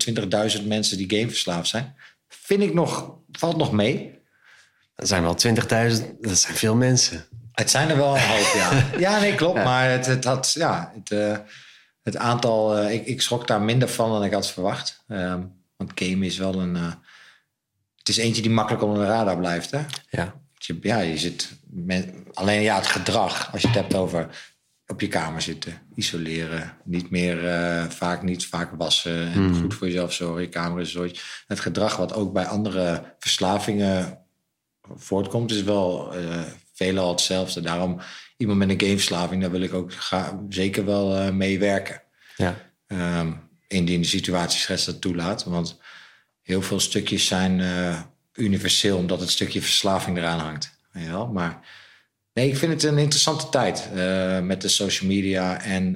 20.000 0.60 0.68
mensen 0.68 0.98
die 0.98 1.10
gameverslaafd 1.18 1.68
zijn. 1.68 1.96
Vind 2.28 2.62
ik 2.62 2.74
nog, 2.74 3.12
valt 3.32 3.58
nog 3.58 3.72
mee. 3.72 4.20
Dat 4.96 5.08
zijn 5.08 5.24
wel 5.24 5.36
20.000. 5.48 5.56
Dat 6.20 6.38
zijn 6.38 6.56
veel 6.56 6.76
mensen. 6.76 7.26
Het 7.60 7.70
zijn 7.70 7.90
er 7.90 7.98
wel 7.98 8.16
een 8.16 8.28
hoop, 8.28 8.54
ja. 8.56 8.90
Ja, 9.10 9.20
nee, 9.20 9.36
klopt. 9.36 9.64
Maar 9.64 9.90
het, 9.90 10.06
het 10.06 10.24
had, 10.24 10.52
ja, 10.54 10.92
het, 10.96 11.12
eh, 11.12 11.38
het 12.04 12.18
aantal, 12.18 12.78
eh, 12.78 12.94
ik, 12.94 13.06
ik 13.06 13.22
schrok 13.22 13.48
daar 13.48 13.62
minder 13.62 13.90
van 13.90 14.10
dan 14.10 14.24
ik 14.24 14.34
had 14.34 14.52
verwacht. 14.52 15.04
Ehm, 15.08 15.42
want 15.76 15.92
game 15.96 16.26
is 16.26 16.38
wel 16.38 16.62
een, 16.62 16.76
eh, 16.76 16.92
het 17.96 18.10
is 18.10 18.18
eentje 18.18 18.42
die 18.42 18.52
makkelijk 18.52 18.84
onder 18.84 19.04
de 19.04 19.10
radar 19.10 19.38
blijft, 19.38 19.72
hè. 19.72 19.80
Ja. 20.10 20.34
Je, 20.54 20.78
ja, 20.82 21.00
je 21.00 21.18
zit 21.18 21.52
met, 21.70 22.10
alleen 22.34 22.62
ja, 22.62 22.76
het 22.76 22.88
gedrag, 22.88 23.52
als 23.52 23.62
je 23.62 23.68
het 23.68 23.78
hebt 23.78 23.96
over 23.96 24.28
op 24.88 25.02
je 25.02 25.08
kamer 25.08 25.42
zitten, 25.42 25.82
isoleren, 25.96 26.74
niet 26.84 27.10
meer 27.10 27.38
vaak 27.92 28.24
niet 28.24 28.46
vaak 28.46 28.72
wassen 28.78 29.32
en 29.32 29.56
goed 29.56 29.74
voor 29.74 29.88
jezelf 29.88 30.14
zorgen, 30.14 30.42
je 30.42 30.50
kamer 30.50 30.82
is 30.82 30.92
zoiets. 30.92 31.44
Het 31.48 31.60
gedrag 31.60 31.98
wat 31.98 32.14
ook 32.14 32.34
bij 32.34 32.46
andere 32.46 33.16
verslavingen 33.20 34.20
voortkomt, 34.96 35.52
is 35.52 35.64
wel 35.64 36.14
veelal 36.78 37.10
hetzelfde. 37.10 37.62
Daarom 37.62 38.00
iemand 38.38 38.60
met 38.60 38.70
een 38.70 38.80
gameverslaving, 38.80 39.42
daar 39.42 39.52
wil 39.52 39.62
ik 39.62 39.74
ook 39.74 39.94
ga, 39.94 40.40
zeker 40.50 40.86
wel 40.86 41.16
eh 41.16 41.30
mee 41.30 41.60
werken. 41.60 42.02
Ja. 42.36 42.58
Ehm, 42.88 43.32
indien 43.68 44.02
de 44.02 44.08
situatiestress 44.08 44.86
dat 44.86 45.02
toelaat. 45.02 45.44
Want 45.44 45.80
heel 46.42 46.62
veel 46.62 46.80
stukjes 46.80 47.26
zijn 47.28 47.60
eh, 47.62 48.02
universeel, 48.34 48.98
omdat 48.98 49.20
het 49.20 49.30
stukje 49.30 49.62
verslaving 49.62 50.18
eraan 50.18 50.40
hangt. 50.40 50.76
Wel? 50.92 51.28
Maar 51.28 51.60
nee, 52.34 52.48
ik 52.50 52.58
vind 52.58 52.72
het 52.72 52.84
een 52.84 52.98
interessante 52.98 53.50
tijd 53.50 53.90
eh, 53.96 54.40
met 54.40 54.62
de 54.62 54.68
social 54.68 55.10
media. 55.10 55.62
En 55.62 55.92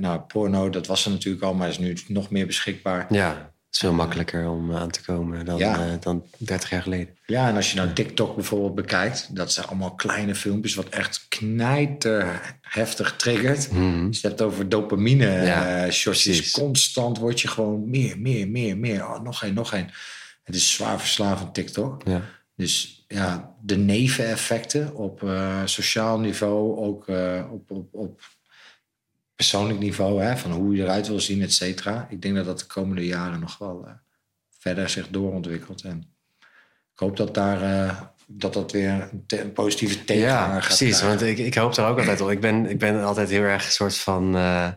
nou, 0.00 0.20
porno, 0.20 0.70
dat 0.70 0.86
was 0.86 1.04
er 1.04 1.10
natuurlijk 1.10 1.44
al, 1.44 1.54
maar 1.54 1.68
is 1.68 1.78
nu 1.78 1.96
nog 2.08 2.30
meer 2.30 2.46
beschikbaar. 2.46 3.06
ja. 3.14 3.54
Is 3.76 3.82
veel 3.82 3.92
makkelijker 3.92 4.48
om 4.48 4.74
aan 4.74 4.90
te 4.90 5.02
komen 5.02 5.44
dan, 5.44 5.58
Ja. 5.58 5.74
eh, 5.86 5.92
dan 6.00 6.24
30 6.38 6.70
jaar 6.70 6.82
geleden. 6.82 7.16
Ja, 7.26 7.48
en 7.48 7.56
als 7.56 7.70
je 7.70 7.76
nou 7.76 7.92
TikTok 7.92 8.34
bijvoorbeeld 8.34 8.74
bekijkt, 8.74 9.36
dat 9.36 9.52
zijn 9.52 9.66
allemaal 9.66 9.94
kleine 9.94 10.34
filmpjes 10.34 10.74
wat 10.74 10.88
echt 10.88 11.26
knijter 11.28 12.40
heftig 12.60 13.16
triggert. 13.16 13.72
Mhm. 13.72 14.06
Als 14.06 14.20
je 14.20 14.28
het 14.28 14.38
hebt 14.38 14.42
over 14.42 14.68
dopamine 14.68 15.24
Ja, 15.26 15.84
eh 15.84 15.92
shortjes, 15.92 16.36
precies. 16.36 16.52
constant 16.52 17.18
word 17.18 17.40
je 17.40 17.48
gewoon 17.48 17.90
meer, 17.90 18.18
meer, 18.20 18.48
meer, 18.48 18.76
meer. 18.78 19.04
Oh, 19.08 19.20
nog 19.22 19.42
één, 19.42 19.54
nog 19.54 19.72
één. 19.72 19.90
Het 20.44 20.54
is 20.54 20.72
zwaar 20.72 20.98
verslavend 20.98 21.54
TikTok. 21.54 22.02
Ja. 22.06 22.20
Dus 22.54 23.04
ja, 23.08 23.54
de 23.62 23.76
neveneffecten 23.76 24.94
op 24.94 25.22
eh, 25.22 25.62
sociaal 25.64 26.18
niveau, 26.20 26.76
ook 26.78 27.08
eh, 27.08 27.44
op, 27.52 27.70
op, 27.70 27.88
op 27.94 28.20
persoonlijk 29.36 29.78
niveau, 29.78 30.22
hè, 30.22 30.36
van 30.36 30.50
hoe 30.50 30.76
je 30.76 30.82
eruit 30.82 31.08
wil 31.08 31.20
zien, 31.20 31.42
et 31.42 31.52
cetera. 31.54 32.06
Ik 32.10 32.22
denk 32.22 32.34
dat 32.34 32.44
dat 32.44 32.58
de 32.58 32.66
komende 32.66 33.06
jaren 33.06 33.40
nog 33.40 33.58
wel 33.58 33.84
eh, 33.86 33.92
verder 34.58 34.88
zich 34.88 35.08
doorontwikkelt. 35.08 35.82
En 35.82 35.98
ik 36.92 36.98
hoop 37.02 37.16
dat 37.16 37.34
daar 37.34 37.62
eh, 37.62 38.00
dat, 38.26 38.52
dat 38.52 38.72
weer 38.72 38.90
een, 38.90 39.24
te- 39.26 39.40
een 39.40 39.52
positieve 39.52 40.04
tegenhanger 40.04 40.54
Ja, 40.54 40.60
gaat 40.60 40.64
precies. 40.76 40.98
krijgen. 40.98 41.08
Want 41.08 41.38
ik, 41.38 41.38
ik 41.46 41.54
hoop 41.54 41.76
er 41.76 41.86
ook 41.86 41.98
altijd 41.98 42.20
op. 42.20 42.30
Ik 42.30 42.40
ben, 42.40 42.70
ik 42.70 42.78
ben 42.78 43.04
altijd 43.04 43.28
heel 43.30 43.42
erg 43.42 43.64
een 43.64 43.72
soort 43.72 43.96
van 43.96 44.36
eh, 44.36 44.68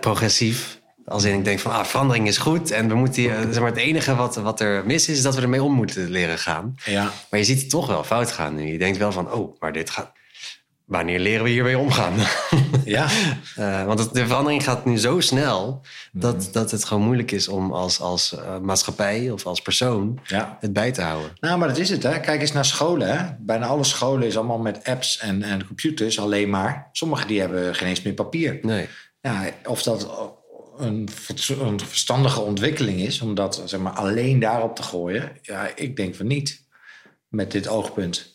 progressief. 0.00 0.80
Als 1.04 1.24
in 1.24 1.38
ik 1.38 1.44
denk 1.44 1.58
van 1.58 1.72
ah, 1.72 1.84
verandering 1.84 2.26
is 2.28 2.38
goed. 2.38 2.70
En 2.70 2.88
we 2.88 2.94
moeten 2.94 3.22
hier, 3.22 3.34
zeg 3.50 3.58
maar, 3.58 3.70
het 3.70 3.78
enige 3.78 4.14
wat, 4.14 4.36
wat 4.36 4.60
er 4.60 4.86
mis 4.86 5.08
is, 5.08 5.16
is 5.16 5.22
dat 5.22 5.34
we 5.34 5.42
ermee 5.42 5.62
om 5.62 5.72
moeten 5.72 6.10
leren 6.10 6.38
gaan. 6.38 6.74
Ja, 6.84 7.10
Maar 7.30 7.38
je 7.40 7.46
ziet 7.46 7.60
het 7.60 7.70
toch 7.70 7.86
wel 7.86 8.04
fout 8.04 8.32
gaan 8.32 8.54
nu. 8.54 8.62
Je 8.72 8.78
denkt 8.78 8.98
wel 8.98 9.12
van, 9.12 9.32
oh, 9.32 9.60
maar 9.60 9.72
dit 9.72 9.90
gaat. 9.90 10.12
Wanneer 10.92 11.18
leren 11.18 11.44
we 11.44 11.50
hiermee 11.50 11.78
omgaan? 11.78 12.14
Ja. 12.84 13.08
Uh, 13.58 13.84
want 13.90 13.98
het, 13.98 14.14
de 14.14 14.26
verandering 14.26 14.64
gaat 14.64 14.84
nu 14.84 14.98
zo 14.98 15.20
snel 15.20 15.80
dat, 16.12 16.36
Mhm. 16.36 16.52
dat 16.52 16.70
het 16.70 16.84
gewoon 16.84 17.02
moeilijk 17.02 17.30
is 17.30 17.48
om 17.48 17.72
als, 17.72 18.00
als 18.00 18.32
uh, 18.32 18.58
maatschappij 18.58 19.30
of 19.30 19.46
als 19.46 19.62
persoon 19.62 20.20
ja. 20.24 20.56
het 20.60 20.72
bij 20.72 20.92
te 20.92 21.02
houden. 21.02 21.30
Nou, 21.40 21.58
maar 21.58 21.68
dat 21.68 21.78
is 21.78 21.90
het. 21.90 22.02
Hè. 22.02 22.20
Kijk 22.20 22.40
eens 22.40 22.52
naar 22.52 22.64
scholen. 22.64 23.16
Hè. 23.16 23.34
Bijna 23.38 23.66
alle 23.66 23.84
scholen 23.84 24.26
is 24.26 24.36
allemaal 24.36 24.58
met 24.58 24.84
apps 24.84 25.18
en, 25.18 25.42
en 25.42 25.66
computers 25.66 26.18
alleen 26.18 26.50
maar. 26.50 26.88
Sommigen 26.92 27.26
die 27.26 27.40
hebben 27.40 27.74
geen 27.74 27.88
eens 27.88 28.02
meer 28.02 28.14
papier. 28.14 28.58
Nee. 28.62 28.88
Ja, 29.20 29.44
of 29.64 29.82
dat 29.82 30.08
een, 30.76 31.08
een 31.60 31.80
verstandige 31.80 32.40
ontwikkeling 32.40 33.00
is 33.00 33.20
om 33.20 33.34
dat 33.34 33.62
zeg 33.64 33.80
maar, 33.80 33.92
alleen 33.92 34.38
daarop 34.38 34.76
te 34.76 34.82
gooien. 34.82 35.32
Ja, 35.42 35.70
ik 35.74 35.96
denk 35.96 36.14
van 36.14 36.26
niet. 36.26 36.66
Met 37.28 37.50
dit 37.52 37.68
oogpunt. 37.68 38.34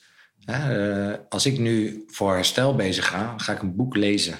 Uh, 0.49 1.13
als 1.29 1.45
ik 1.45 1.59
nu 1.59 2.03
voor 2.07 2.33
herstel 2.33 2.75
bezig 2.75 3.07
ga, 3.07 3.33
ga 3.37 3.53
ik 3.53 3.61
een 3.61 3.75
boek 3.75 3.95
lezen. 3.95 4.35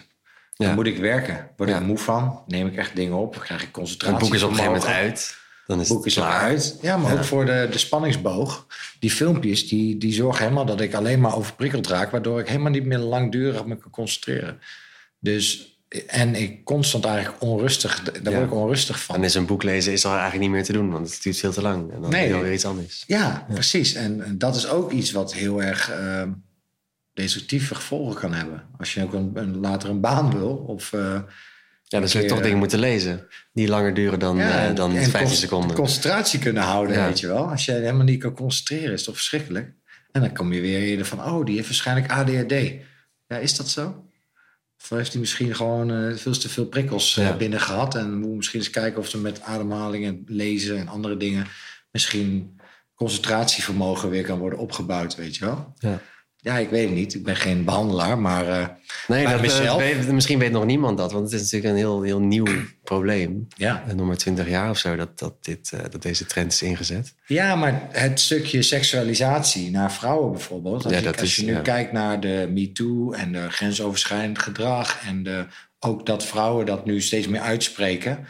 Dan 0.54 0.68
ja. 0.68 0.74
moet 0.74 0.88
ik 0.88 0.98
werken. 0.98 1.50
Word 1.58 1.70
ja. 1.70 1.78
ik 1.78 1.86
moe 1.86 1.98
van? 1.98 2.44
Neem 2.48 2.68
ik 2.68 2.76
echt 2.76 2.96
dingen 2.96 3.18
op? 3.18 3.40
Krijg 3.40 3.64
ik 3.64 3.72
concentratie? 3.72 4.16
Het 4.18 4.26
boek 4.26 4.36
is 4.36 4.44
op 4.44 4.50
een 4.50 4.56
gegeven 4.56 4.78
moment 4.78 4.96
uit. 4.96 5.38
Dan 5.68 5.80
is 5.80 5.88
het 5.88 5.98
boek 5.98 6.06
is 6.06 6.14
klaar. 6.14 6.42
uit. 6.42 6.78
Ja, 6.82 6.98
maar 6.98 7.12
ja. 7.12 7.18
ook 7.18 7.24
voor 7.24 7.46
de, 7.46 7.68
de 7.72 7.78
spanningsboog. 7.78 8.66
Die 9.00 9.12
filmpjes 9.12 9.68
die, 9.68 9.98
die 9.98 10.14
zorgen 10.14 10.44
helemaal 10.44 10.66
dat 10.66 10.82
ik 10.82 10.94
alleen 10.94 11.22
maar 11.22 11.36
overprikkeld 11.36 11.88
raak. 11.88 12.12
Waardoor 12.12 12.40
ik 12.40 12.48
helemaal 12.48 12.72
niet 12.72 12.86
meer 12.86 12.98
langdurig 12.98 13.66
me 13.66 13.78
kan 13.78 13.92
concentreren. 13.92 14.60
Dus 15.20 15.77
en 16.08 16.36
ik 16.36 16.64
constant 16.64 17.06
eigenlijk 17.06 17.42
onrustig, 17.42 18.04
daar 18.04 18.34
ja. 18.34 18.40
word 18.40 18.52
ik 18.52 18.58
onrustig 18.58 19.04
van. 19.04 19.16
En 19.16 19.24
is 19.24 19.36
een 19.36 19.46
boek 19.46 19.64
lezen 19.64 19.92
is 19.94 20.06
al 20.06 20.12
eigenlijk 20.12 20.42
niet 20.42 20.52
meer 20.52 20.64
te 20.64 20.74
doen, 20.74 20.92
want 20.92 21.12
het 21.12 21.24
duurt 21.24 21.38
veel 21.38 21.52
te 21.52 21.62
lang. 21.62 21.94
En 21.94 22.02
dan 22.02 22.10
nee. 22.10 22.34
weer 22.34 22.54
iets 22.54 22.66
anders. 22.66 23.04
Ja, 23.08 23.18
ja. 23.18 23.54
precies. 23.54 23.94
En, 23.94 24.24
en, 24.24 24.38
dat 24.38 24.56
is 24.56 24.68
ook 24.68 24.92
iets 24.92 25.12
wat 25.12 25.34
heel 25.34 25.64
erg 25.64 25.92
uh, 25.92 26.24
destructieve 27.14 27.76
gevolgen 27.76 28.16
kan 28.16 28.34
hebben. 28.34 28.64
Als 28.78 28.94
je 28.94 29.04
ook 29.04 29.14
een, 29.14 29.32
een, 29.34 29.58
later 29.60 29.90
een 29.90 30.02
baan 30.02 30.38
wil. 30.38 30.56
Of, 30.68 30.92
uh, 30.92 31.02
ja, 31.84 32.00
dan 32.00 32.10
zul 32.10 32.22
je 32.22 32.28
toch 32.28 32.42
dingen 32.42 32.58
moeten 32.58 32.80
lezen 32.80 33.28
die 33.54 33.68
langer 33.68 33.94
duren 33.94 34.20
dan, 34.20 34.38
ja, 34.38 34.70
uh, 34.70 34.76
dan 34.76 34.96
15 34.96 35.38
seconden. 35.38 35.76
Concentratie 35.76 36.40
kunnen 36.40 36.64
houden, 36.64 37.06
weet 37.06 37.20
je 37.20 37.28
wel. 37.28 37.50
Als 37.50 37.66
je 37.66 37.72
helemaal 37.72 38.06
niet 38.06 38.22
kan 38.22 38.34
concentreren, 38.34 38.94
is 38.94 39.04
toch 39.04 39.16
verschrikkelijk. 39.16 39.74
En 40.12 40.22
dan 40.22 40.34
kom 40.34 40.54
je 40.54 40.62
weer 40.62 40.80
eerder 40.80 41.06
van, 41.06 41.24
oh, 41.24 41.46
die 41.46 41.56
heeft 41.56 41.68
waarschijnlijk 41.68 42.12
ADHD. 42.12 42.54
Ja, 43.28 43.38
is 43.38 43.56
dat 43.56 43.70
zo? 43.70 44.07
Of 44.82 44.90
heeft 44.90 45.12
hij 45.12 45.20
misschien 45.20 45.56
gewoon 45.56 45.92
uh, 45.92 46.16
veel 46.16 46.38
te 46.38 46.50
veel 46.50 46.66
prikkels 46.66 47.16
ja. 47.16 47.38
binnen 47.38 47.62
gehad. 47.62 47.96
En 47.96 48.20
moet 48.20 48.36
misschien 48.36 48.60
eens 48.60 48.70
kijken 48.70 49.00
of 49.00 49.14
er 49.14 49.20
met 49.20 49.42
ademhaling 49.42 50.06
en 50.06 50.24
lezen 50.26 50.78
en 50.78 50.88
andere 50.88 51.18
dingen 51.18 51.48
misschien 51.92 52.60
concentratievermogen 52.96 54.10
weer 54.10 54.24
kan 54.24 54.40
worden 54.40 54.60
opgebouwd, 54.60 55.16
weet 55.16 55.36
je 55.36 55.46
wel. 55.46 55.74
Ja, 55.78 56.02
ja 56.48 56.58
ik 56.58 56.70
weet 56.70 56.86
het 56.86 56.94
niet. 56.94 57.14
Ik 57.14 57.24
ben 57.24 57.36
geen 57.36 57.64
behandelaar, 57.64 58.20
maar. 58.20 58.48
Uh, 58.48 58.68
nee, 59.08 59.28
dat, 59.28 59.42
mezelf... 59.42 59.78
weet, 59.82 60.12
misschien 60.12 60.40
weet 60.40 60.52
nog 60.52 60.66
niemand 60.66 60.98
dat, 60.98 61.12
want 61.12 61.24
het 61.24 61.34
is 61.34 61.42
natuurlijk 61.42 61.72
een 61.72 61.80
heel, 61.80 62.02
heel 62.02 62.20
nieuw 62.20 62.48
probleem. 62.84 63.48
Ja. 63.56 63.84
nog 63.96 64.08
maar 64.08 64.18
twintig 64.18 64.50
jaar 64.50 64.70
of 64.70 64.78
zo 64.78 64.96
dat, 64.96 65.20
dat, 65.20 65.44
dit, 65.44 65.72
dat 65.92 66.02
deze 66.02 66.26
trend 66.26 66.52
is 66.52 66.62
ingezet. 66.62 67.14
Ja, 67.26 67.56
maar 67.56 67.88
het 67.92 68.20
stukje 68.20 68.62
seksualisatie 68.62 69.72
naar 69.72 69.92
vrouwen 69.92 70.32
bijvoorbeeld. 70.32 70.84
Als, 70.84 70.94
ja, 70.94 71.00
ik, 71.00 71.06
dat 71.06 71.20
als 71.20 71.30
is, 71.30 71.36
je 71.36 71.46
nu 71.46 71.54
ja. 71.54 71.62
kijkt 71.62 71.92
naar 71.92 72.20
de 72.20 72.50
MeToo 72.54 73.12
en 73.12 73.32
de 73.32 73.50
grensoverschrijdend 73.50 74.40
gedrag. 74.40 75.00
En 75.08 75.24
de, 75.24 75.46
ook 75.80 76.06
dat 76.06 76.26
vrouwen 76.26 76.66
dat 76.66 76.86
nu 76.86 77.02
steeds 77.02 77.28
meer 77.28 77.42
uitspreken. 77.42 78.26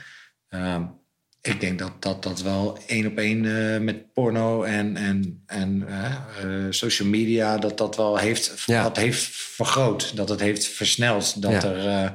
Ik 1.47 1.59
denk 1.59 1.79
dat 1.79 1.91
dat, 1.99 2.23
dat 2.23 2.41
wel 2.41 2.77
één 2.87 3.05
op 3.05 3.17
één 3.17 3.43
uh, 3.43 3.79
met 3.79 4.13
porno 4.13 4.63
en, 4.63 4.95
en, 4.95 5.43
en 5.45 5.85
uh, 5.89 6.65
social 6.69 7.07
media... 7.07 7.57
dat 7.57 7.77
dat 7.77 7.95
wel 7.95 8.17
heeft, 8.17 8.63
Ja. 8.65 8.83
dat 8.83 8.97
heeft 8.97 9.23
vergroot. 9.31 10.15
Dat 10.15 10.29
het 10.29 10.39
heeft 10.39 10.67
versneld. 10.67 11.41
Dat, 11.41 11.51
Ja. 11.51 11.73
er, 11.73 12.13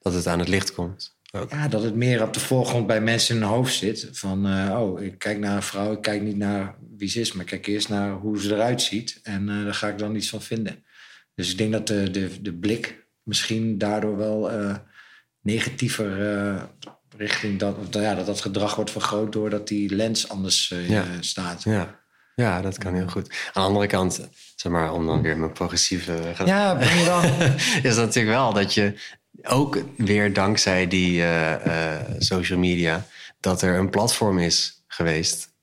Dat 0.00 0.12
het 0.14 0.26
aan 0.26 0.38
het 0.38 0.48
licht 0.48 0.72
komt. 0.72 1.16
Ook. 1.32 1.50
ja, 1.50 1.68
dat 1.68 1.82
het 1.82 1.94
meer 1.94 2.22
op 2.22 2.32
de 2.34 2.40
voorgrond 2.40 2.86
bij 2.86 3.00
mensen 3.00 3.34
in 3.34 3.42
hun 3.42 3.50
hoofd 3.50 3.74
zit. 3.74 4.08
Van, 4.12 4.46
oh, 4.72 5.02
ik 5.02 5.18
kijk 5.18 5.38
naar 5.38 5.56
een 5.56 5.62
vrouw, 5.62 5.92
ik 5.92 6.02
kijk 6.02 6.22
niet 6.22 6.36
naar 6.36 6.74
wie 6.96 7.08
ze 7.08 7.20
is... 7.20 7.32
maar 7.32 7.42
ik 7.42 7.50
kijk 7.50 7.66
eerst 7.66 7.88
naar 7.88 8.12
hoe 8.12 8.40
ze 8.40 8.54
eruit 8.54 8.82
ziet. 8.82 9.20
En 9.22 9.46
daar 9.46 9.74
ga 9.74 9.88
ik 9.88 9.98
dan 9.98 10.16
iets 10.16 10.28
van 10.28 10.42
vinden. 10.42 10.84
Dus 11.34 11.50
ik 11.50 11.58
denk 11.58 11.72
dat 11.72 11.86
de, 11.86 12.10
de, 12.10 12.42
de 12.42 12.54
blik 12.54 13.06
misschien 13.22 13.78
daardoor 13.78 14.16
wel 14.16 14.50
negatiever... 15.40 16.16
Richting 17.18 17.58
dat, 17.58 17.76
ja, 17.90 18.14
dat 18.14 18.26
dat 18.26 18.40
gedrag 18.40 18.74
wordt 18.74 18.90
vergroot... 18.90 19.32
doordat 19.32 19.68
die 19.68 19.94
lens 19.94 20.28
anders 20.28 20.70
uh, 20.70 20.88
Ja. 20.88 21.04
staat. 21.20 21.62
Ja. 21.62 22.00
ja, 22.34 22.60
dat 22.60 22.78
kan 22.78 22.94
heel 22.94 23.08
goed. 23.08 23.28
Aan 23.28 23.62
de 23.62 23.68
andere 23.68 23.86
kant, 23.86 24.28
zeg 24.56 24.72
maar, 24.72 24.92
om 24.92 25.06
dan 25.06 25.22
weer 25.22 25.38
mijn 25.38 25.52
progressieve... 25.52 26.20
Ja, 26.44 26.76
ben 26.76 26.98
je 26.98 27.04
dan... 27.04 27.24
is 27.90 27.94
dat 27.94 28.06
natuurlijk 28.06 28.36
wel 28.36 28.52
dat 28.52 28.74
je 28.74 28.94
ook 29.42 29.78
weer 29.96 30.32
dankzij 30.32 30.86
die 30.86 31.18
uh, 31.18 31.66
uh, 31.66 31.96
social 32.18 32.58
media... 32.58 33.06
dat 33.40 33.62
er 33.62 33.78
een 33.78 33.90
platform 33.90 34.38
is 34.38 34.84
geweest... 34.86 35.56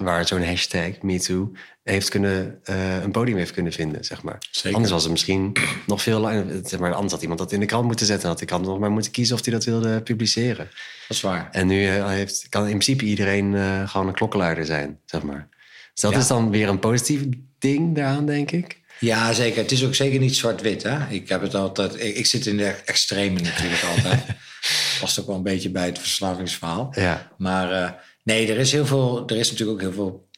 waar 0.00 0.26
zo'n 0.26 0.44
hashtag 0.44 1.00
MeToo 1.02 1.52
heeft 1.82 2.08
kunnen, 2.08 2.60
uh, 2.70 3.02
een 3.02 3.10
podium 3.10 3.36
heeft 3.36 3.52
kunnen 3.52 3.72
vinden, 3.72 4.04
zeg 4.04 4.22
maar. 4.22 4.38
Zeker. 4.50 4.74
Anders 4.74 4.92
was 4.92 5.02
het 5.02 5.10
misschien 5.12 5.56
nog 5.86 6.02
veel 6.02 6.20
langer... 6.20 6.60
Zeg 6.64 6.80
maar, 6.80 6.92
anders 6.94 7.12
had 7.12 7.22
iemand 7.22 7.38
dat 7.40 7.52
in 7.52 7.60
de 7.60 7.66
krant 7.66 7.86
moeten 7.86 8.06
zetten... 8.06 8.28
had 8.28 8.38
de 8.38 8.44
krant 8.44 8.64
nog 8.66 8.78
maar 8.78 8.90
moeten 8.90 9.10
kiezen 9.12 9.36
of 9.36 9.44
hij 9.44 9.54
dat 9.54 9.64
wilde 9.64 10.02
publiceren. 10.02 10.64
Dat 11.08 11.16
is 11.16 11.20
waar. 11.20 11.48
En 11.52 11.66
nu 11.66 11.82
uh, 11.96 12.08
heeft, 12.08 12.46
kan 12.48 12.62
in 12.62 12.68
principe 12.68 13.04
iedereen 13.04 13.52
uh, 13.52 13.88
gewoon 13.88 14.06
een 14.06 14.14
klokkenluider 14.14 14.66
zijn, 14.66 14.98
zeg 15.04 15.22
maar. 15.22 15.48
Dus 15.94 16.02
dat 16.02 16.12
Ja. 16.12 16.18
is 16.18 16.26
dan 16.26 16.50
weer 16.50 16.68
een 16.68 16.78
positief 16.78 17.22
ding 17.58 17.94
daaraan, 17.94 18.26
denk 18.26 18.50
ik. 18.50 18.78
Ja, 19.00 19.32
zeker. 19.32 19.62
Het 19.62 19.72
is 19.72 19.84
ook 19.84 19.94
zeker 19.94 20.20
niet 20.20 20.36
zwart-wit. 20.36 20.82
Hè? 20.82 21.06
Ik 21.08 21.28
heb 21.28 21.40
het 21.42 21.54
altijd. 21.54 21.94
Ik, 21.94 22.16
ik 22.16 22.26
zit 22.26 22.46
in 22.46 22.56
de 22.56 22.74
extreme 22.84 23.40
natuurlijk 23.40 23.82
altijd. 23.82 24.22
Past 25.00 25.20
ook 25.20 25.26
wel 25.26 25.36
een 25.36 25.42
beetje 25.42 25.70
bij 25.70 25.86
het 25.86 25.98
verslavingsverhaal. 25.98 26.92
Ja, 26.94 27.30
Maar 27.38 27.72
eh, 27.72 27.90
nee, 28.32 28.50
er 28.52 28.58
is 28.58 28.72
heel 28.72 28.86
veel. 28.86 29.22
Er 29.26 29.36
is 29.36 29.50
natuurlijk 29.50 29.78
ook 29.78 29.84
heel 29.84 29.92
veel 30.00 30.28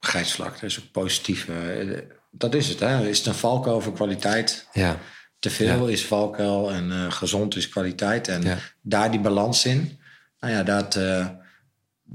grijs 0.00 0.32
vlak. 0.32 0.56
Er 0.56 0.64
is 0.64 0.78
ook 0.80 0.90
positief. 0.92 1.48
eh, 1.48 1.98
dat 2.30 2.54
is 2.54 2.68
het. 2.68 2.80
Hè? 2.80 3.08
Is 3.08 3.18
het 3.18 3.26
een 3.26 3.34
valkuil 3.34 3.74
over 3.76 3.92
kwaliteit? 3.92 4.66
ja, 4.72 4.98
Te 5.38 5.50
veel 5.50 5.88
is 5.88 6.04
valkuil 6.04 6.70
en 6.72 6.90
eh, 6.90 7.10
gezond 7.12 7.56
is 7.56 7.68
kwaliteit. 7.68 8.28
En 8.28 8.42
Ja. 8.42 8.58
daar 8.82 9.10
die 9.10 9.20
balans 9.20 9.64
in. 9.66 9.98
Nou 10.40 10.52
ja, 10.54 10.62
dat. 10.62 10.96
eh, 10.96 11.28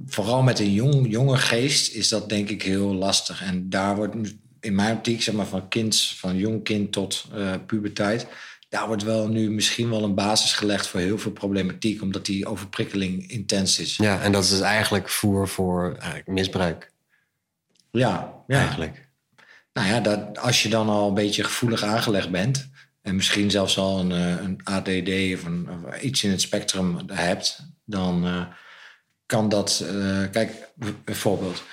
vooral 0.06 0.42
met 0.42 0.60
een 0.60 0.74
jong, 0.74 1.12
jonge 1.12 1.38
geest 1.38 1.94
is 1.94 2.10
dat 2.10 2.30
denk 2.30 2.50
ik 2.50 2.62
heel 2.64 2.94
lastig. 2.94 3.42
En 3.42 3.70
daar 3.70 3.96
wordt 3.96 4.16
in 4.60 4.76
mijn 4.76 4.96
optiek, 4.96 5.22
zeg 5.22 5.36
maar, 5.36 5.46
van 5.46 5.68
kind, 5.68 6.02
van 6.02 6.38
jong 6.38 6.64
kind 6.64 6.92
tot 6.92 7.26
eh, 7.34 7.54
puberteit. 7.66 8.28
Daar 8.76 8.88
wordt 8.88 9.04
wel 9.04 9.28
nu 9.28 9.52
misschien 9.52 9.90
wel 9.90 10.04
een 10.04 10.16
basis 10.16 10.54
gelegd 10.54 10.88
voor 10.88 11.00
heel 11.00 11.18
veel 11.18 11.32
problematiek, 11.32 12.02
omdat 12.02 12.26
die 12.26 12.46
overprikkeling 12.48 13.30
intens 13.30 13.80
is. 13.80 13.96
ja, 13.96 14.22
en 14.22 14.32
dat 14.32 14.44
is 14.44 14.50
dus 14.50 14.60
eigenlijk 14.60 15.10
voer 15.10 15.48
voor 15.48 15.94
eigenlijk 16.00 16.28
misbruik, 16.28 16.92
Ja, 17.92 18.34
ja. 18.48 18.60
eigenlijk. 18.60 19.08
Nou 19.74 19.88
ja, 19.88 20.00
dat, 20.00 20.38
als 20.40 20.64
je 20.64 20.70
dan 20.70 20.90
al 20.90 21.08
een 21.08 21.14
beetje 21.14 21.44
gevoelig 21.44 21.84
aangelegd 21.84 22.30
bent. 22.32 22.70
En 23.02 23.16
misschien 23.16 23.52
zelfs 23.52 23.78
al 23.78 24.00
een, 24.00 24.12
eh, 24.12 24.44
een 24.44 24.60
ADD 24.64 25.10
of, 25.34 25.44
een, 25.46 25.70
of 25.86 26.02
iets 26.02 26.24
in 26.24 26.32
het 26.32 26.42
spectrum 26.42 27.00
hebt. 27.14 27.60
Dan 27.86 28.26
eh, 28.26 28.46
kan 29.26 29.50
dat. 29.50 29.84
eh, 29.90 30.22
kijk, 30.32 30.52
bijvoorbeeld. 31.06 31.64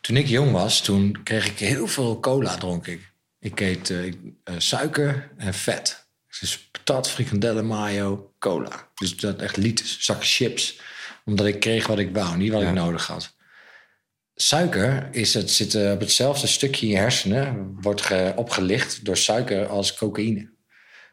Toen 0.00 0.16
ik 0.16 0.26
jong 0.26 0.52
was, 0.52 0.80
toen 0.80 1.20
kreeg 1.22 1.46
ik 1.46 1.58
heel 1.58 1.86
veel 1.86 2.20
cola 2.20 2.56
dronk 2.56 2.86
ik. 2.86 3.12
Ik 3.40 3.60
eet 3.60 3.90
eh, 3.90 4.04
ik- 4.04 4.18
eh, 4.44 4.54
suiker 4.58 5.30
en 5.36 5.54
vet. 5.54 6.06
Dus 6.40 6.58
patat, 6.70 7.08
frikandellen, 7.10 7.66
mayo, 7.66 8.32
cola. 8.38 8.88
Dus 8.94 9.16
dat 9.16 9.40
echt 9.40 9.56
liters, 9.56 9.96
zakken 10.00 10.26
chips. 10.26 10.80
Omdat 11.24 11.46
ik 11.46 11.60
kreeg 11.60 11.86
wat 11.86 11.98
ik 11.98 12.14
wou, 12.14 12.36
niet 12.36 12.52
wat 12.52 12.62
Ja. 12.62 12.68
ik 12.68 12.74
nodig 12.74 13.06
had. 13.06 13.36
Suiker 14.34 15.08
is 15.12 15.34
het, 15.34 15.50
zit 15.50 15.74
eh, 15.74 15.90
op 15.92 16.00
hetzelfde 16.00 16.46
stukje 16.46 16.86
in 16.86 16.92
je 16.92 16.98
hersenen, 16.98 17.74
wordt 17.80 18.02
ge- 18.02 18.32
opgelicht 18.36 19.04
door 19.04 19.16
suiker 19.16 19.66
als 19.66 19.94
cocaïne. 19.94 20.50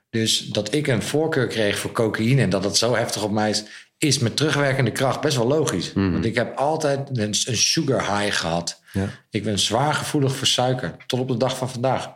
Dus 0.09 0.39
dat 0.39 0.73
ik 0.73 0.87
een 0.87 1.01
voorkeur 1.03 1.47
kreeg 1.47 1.79
voor 1.79 1.91
cocaïne 1.91 2.41
en 2.41 2.49
dat 2.49 2.63
het 2.63 2.77
zo 2.77 2.95
heftig 2.95 3.23
op 3.23 3.31
mij 3.31 3.49
is, 3.49 3.63
is 3.97 4.19
met 4.19 4.37
terugwerkende 4.37 4.91
kracht 4.91 5.21
best 5.21 5.37
wel 5.37 5.47
logisch. 5.47 5.93
Want 5.93 6.25
ik 6.25 6.35
heb 6.35 6.57
altijd 6.57 7.09
een, 7.17 7.35
een 7.45 7.57
sugar 7.57 8.19
high 8.19 8.37
gehad. 8.37 8.81
Ja. 8.93 9.09
Ik 9.29 9.43
ben 9.43 9.59
zwaar 9.59 9.93
gevoelig 9.93 10.35
voor 10.35 10.47
suiker, 10.47 10.95
tot 11.07 11.19
op 11.19 11.27
de 11.27 11.37
dag 11.37 11.57
van 11.57 11.69
vandaag. 11.69 12.09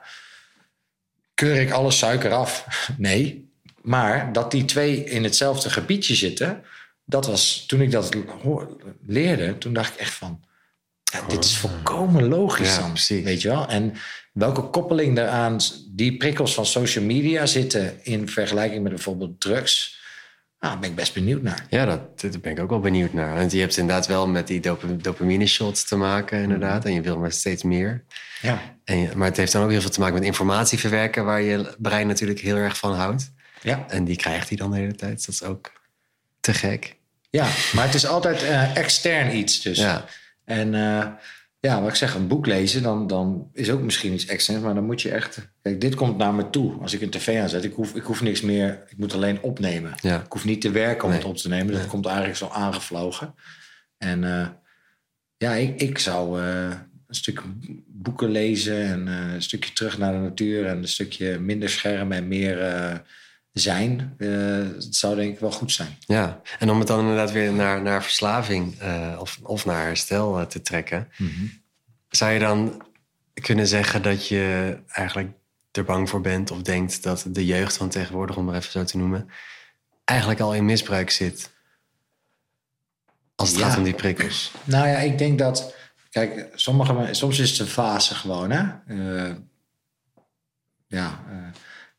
Keur 1.40 1.62
ik 1.62 1.72
alle 1.72 1.92
suiker 1.92 2.32
af? 2.32 2.66
Nee. 2.98 3.48
Maar 3.82 4.34
dat 4.34 4.52
die 4.52 4.66
twee 4.66 5.04
in 5.04 5.24
hetzelfde 5.24 5.70
gebiedje 5.70 6.16
zitten, 6.16 6.64
dat 7.06 7.26
was 7.26 7.64
toen 7.68 7.82
ik 7.82 7.92
dat 7.92 8.16
leerde, 9.06 9.58
toen 9.58 9.74
dacht 9.74 9.94
ik 9.94 10.00
echt 10.00 10.14
van. 10.14 10.44
Ja, 11.04 11.22
dit 11.28 11.44
is 11.44 11.58
volkomen 11.58 12.28
logisch 12.28 12.76
Ja, 12.76 12.82
dan, 12.82 12.92
precies. 12.92 13.24
weet 13.24 13.42
je 13.42 13.48
wel. 13.48 13.68
En 13.68 13.94
welke 14.34 14.62
koppeling 14.62 15.16
daaraan 15.16 15.60
die 15.92 16.18
prikkels 16.18 16.54
van 16.54 16.66
social 16.66 17.06
media 17.06 17.46
zitten 17.46 18.06
in 18.06 18.30
vergelijking 18.30 18.84
met 18.84 18.92
bijvoorbeeld 18.92 19.40
drugs. 19.40 19.99
Nou, 20.60 20.72
daar 20.74 20.80
ben 20.82 20.90
ik 20.90 20.96
best 20.96 21.14
benieuwd 21.14 21.42
naar. 21.42 21.66
Ja, 21.70 21.86
dat, 21.86 22.22
daar 22.22 22.40
ben 22.42 22.52
ik 22.52 22.60
ook 22.60 22.70
wel 22.70 22.80
benieuwd 22.80 23.14
naar. 23.14 23.36
Want 23.36 23.52
je 23.52 23.60
hebt 23.60 23.78
inderdaad 23.78 24.08
wel 24.08 24.28
met 24.28 24.48
die 24.48 24.60
dop 24.60 24.84
dopamine 25.04 25.46
shots 25.48 25.84
te 25.88 25.96
maken, 25.96 26.42
inderdaad. 26.42 26.86
En 26.86 26.94
je 26.94 27.02
wil 27.02 27.18
maar 27.18 27.32
steeds 27.32 27.64
meer. 27.64 28.04
Ja. 28.42 28.60
En 28.84 28.98
je- 28.98 29.16
maar 29.16 29.28
het 29.28 29.38
heeft 29.38 29.52
dan 29.52 29.64
ook 29.64 29.70
heel 29.70 29.82
veel 29.82 29.90
te 29.90 30.00
maken 30.00 30.16
met 30.16 30.24
informatie 30.24 30.80
verwerken, 30.80 31.26
waar 31.26 31.42
je 31.42 31.76
brein 31.78 32.08
natuurlijk 32.08 32.40
heel 32.40 32.56
erg 32.56 32.78
van 32.78 32.94
houdt. 32.94 33.32
Ja. 33.62 33.86
En 33.88 34.04
die 34.04 34.16
krijgt 34.16 34.48
hij 34.50 34.58
dan 34.58 34.72
de 34.72 34.78
hele 34.78 34.96
tijd. 34.96 35.26
Dat 35.26 35.36
is 35.36 35.44
ook 35.44 35.72
te 36.40 36.54
gek. 36.54 36.96
ja, 37.30 37.48
maar 37.74 37.86
het 37.86 37.94
is 37.94 38.06
altijd 38.08 38.44
eh, 38.44 38.76
extern 38.78 39.36
iets. 39.36 39.62
Dus. 39.62 39.78
Ja. 39.78 40.06
En 40.46 40.74
eh, 40.76 41.08
ja, 41.60 41.82
wat 41.82 41.90
ik 41.90 41.96
zeg, 41.96 42.16
een 42.16 42.28
boek 42.28 42.46
lezen, 42.46 42.84
dan, 42.84 43.08
dan 43.08 43.50
is 43.54 43.70
ook 43.70 43.82
misschien 43.82 44.14
iets 44.14 44.26
externs. 44.26 44.64
Maar 44.64 44.74
dan 44.74 44.86
moet 44.86 45.02
je 45.02 45.12
echt... 45.12 45.50
Kijk, 45.62 45.82
dit 45.82 45.96
komt 45.96 46.18
naar 46.18 46.34
me 46.34 46.50
toe. 46.50 46.82
Als 46.82 46.94
ik 46.94 47.02
een 47.02 47.10
tv 47.10 47.40
aanzet, 47.42 47.64
ik 47.64 47.74
hoef, 47.74 47.96
ik 47.96 48.04
hoef 48.04 48.22
niks 48.22 48.42
meer... 48.42 48.84
Ik 48.90 48.98
moet 48.98 49.14
alleen 49.14 49.42
opnemen. 49.42 49.94
Ja. 50.02 50.22
Ik 50.22 50.32
hoef 50.32 50.46
niet 50.46 50.62
te 50.62 50.72
werken 50.72 51.04
om 51.04 51.10
Nee. 51.10 51.20
het 51.20 51.28
op 51.28 51.38
te 51.38 51.50
nemen. 51.50 51.74
Dat 51.74 51.88
komt 51.88 52.06
eigenlijk 52.06 52.38
zo 52.38 52.48
aangevlogen. 52.48 53.36
En 53.98 54.24
eh, 54.24 54.48
ja, 55.38 55.54
ik, 55.54 55.82
ik 55.82 55.98
zou 55.98 56.42
eh, 56.42 56.70
een 57.08 57.16
stuk 57.16 57.42
boeken 57.88 58.30
lezen... 58.30 58.84
en 58.84 59.08
eh, 59.08 59.34
een 59.34 59.42
stukje 59.42 59.74
terug 59.74 59.98
naar 59.98 60.14
de 60.14 60.20
natuur... 60.20 60.66
en 60.66 60.78
een 60.78 60.88
stukje 60.88 61.40
minder 61.40 61.70
scherm 61.70 62.12
en 62.12 62.28
meer 62.28 62.58
zijn. 63.54 64.16
Eh, 64.18 64.30
het 64.76 64.96
zou 64.96 65.16
denk 65.16 65.34
ik 65.34 65.40
wel 65.40 65.52
goed 65.52 65.72
zijn. 65.72 65.98
Ja, 66.00 66.42
en 66.60 66.70
om 66.70 66.80
het 66.80 66.88
dan 66.88 67.00
inderdaad 67.00 67.32
weer 67.32 67.54
naar, 67.54 67.82
naar 67.82 68.04
verslaving 68.04 68.80
eh, 68.80 69.18
of, 69.20 69.40
of 69.44 69.66
naar 69.66 69.86
herstel 69.86 70.40
eh, 70.40 70.46
te 70.46 70.62
trekken, 70.62 71.08
zou 72.10 72.32
je 72.32 72.40
dan 72.40 72.88
kunnen 73.34 73.68
zeggen 73.68 74.02
dat 74.02 74.28
je 74.28 74.78
eigenlijk 74.88 75.32
er 75.72 75.84
bang 75.84 76.10
voor 76.10 76.22
bent 76.22 76.52
of 76.52 76.62
denkt 76.62 77.04
dat 77.04 77.26
de 77.28 77.46
jeugd 77.46 77.78
van 77.78 77.90
tegenwoordig, 77.90 78.38
om 78.38 78.46
maar 78.46 78.56
even 78.56 78.72
zo 78.72 78.84
te 78.84 78.98
noemen, 78.98 79.30
eigenlijk 80.06 80.40
al 80.40 80.56
in 80.56 80.66
misbruik 80.66 81.10
zit? 81.10 81.52
Als 83.36 83.50
het 83.50 83.60
Ja. 83.60 83.68
gaat 83.68 83.78
om 83.78 83.84
die 83.84 83.94
prikkels. 83.94 84.52
Nou 84.64 84.88
ja, 84.88 84.98
ik 84.98 85.18
denk 85.18 85.40
dat. 85.40 85.76
Kijk, 86.10 86.48
sommige, 86.56 87.08
soms 87.12 87.40
is 87.40 87.50
het 87.50 87.60
een 87.60 87.66
fase 87.68 88.16
gewoon, 88.16 88.50
hè? 88.52 88.64
Ja, 90.88 91.24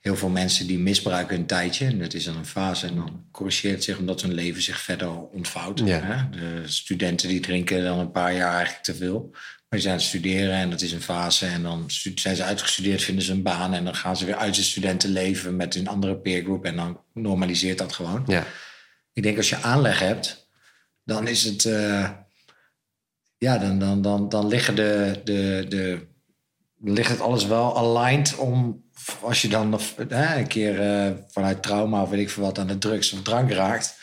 heel 0.00 0.16
veel 0.16 0.28
mensen 0.28 0.66
die 0.66 0.78
misbruiken 0.78 1.36
een 1.36 1.46
tijdje. 1.46 1.86
En 1.86 1.98
dat 1.98 2.14
is 2.14 2.24
dan 2.24 2.36
een 2.36 2.46
fase. 2.46 2.86
En 2.86 2.94
dan 2.94 3.24
corrigeert 3.30 3.84
zich 3.84 3.98
omdat 3.98 4.22
hun 4.22 4.34
leven 4.34 4.62
zich 4.62 4.80
verder 4.80 5.28
ontvouwt. 5.28 5.78
Ja. 5.84 6.00
Hè? 6.02 6.38
De 6.38 6.62
studenten 6.68 7.28
die 7.28 7.40
drinken 7.40 7.84
dan 7.84 7.98
een 7.98 8.10
paar 8.10 8.34
jaar 8.34 8.54
eigenlijk 8.54 8.84
te 8.84 8.94
veel. 8.94 9.28
Maar 9.30 9.78
die 9.78 9.88
zijn 9.88 9.94
aan 9.94 10.00
het 10.00 10.08
studeren 10.08 10.54
en 10.54 10.70
dat 10.70 10.80
is 10.80 10.92
een 10.92 11.02
fase. 11.02 11.46
En 11.46 11.62
dan 11.62 11.84
zijn 12.14 12.36
ze 12.36 12.42
uitgestudeerd, 12.44 13.02
vinden 13.02 13.24
ze 13.24 13.32
een 13.32 13.42
baan. 13.42 13.74
En 13.74 13.84
dan 13.84 13.94
gaan 13.94 14.16
ze 14.16 14.24
weer 14.24 14.36
uit 14.36 14.56
het 14.56 14.64
studentenleven 14.64 15.56
met 15.56 15.74
een 15.74 15.88
andere 15.88 16.16
peergroep. 16.16 16.64
En 16.64 16.76
dan 16.76 17.00
normaliseert 17.14 17.78
dat 17.78 17.92
gewoon. 17.92 18.24
Ja, 18.26 18.46
Ik 19.12 19.22
denk 19.22 19.36
als 19.36 19.48
je 19.48 19.56
aanleg 19.62 19.98
hebt, 19.98 20.48
dan 21.04 21.26
is 21.28 21.44
het. 21.44 21.64
eh, 21.64 22.10
ja, 23.38 23.58
dan, 23.58 23.78
dan, 23.78 24.02
dan, 24.02 24.28
dan 24.28 24.48
liggen 24.48 24.74
de, 24.74 25.20
de, 25.24 25.66
de, 25.68 26.06
ligt 26.82 27.10
het 27.10 27.20
alles 27.20 27.46
wel 27.46 27.78
aligned 27.78 28.36
om. 28.36 28.82
Als 29.20 29.42
je 29.42 29.48
dan 29.48 29.68
nog, 29.68 29.82
hè, 30.08 30.38
een 30.38 30.46
keer 30.46 30.80
eh, 30.80 31.12
vanuit 31.28 31.62
trauma 31.62 32.02
of 32.02 32.10
weet 32.10 32.20
ik 32.20 32.30
veel 32.30 32.42
wat 32.42 32.58
aan 32.58 32.66
de 32.66 32.78
drugs 32.78 33.12
of 33.12 33.22
drank 33.22 33.50
raakt, 33.50 33.98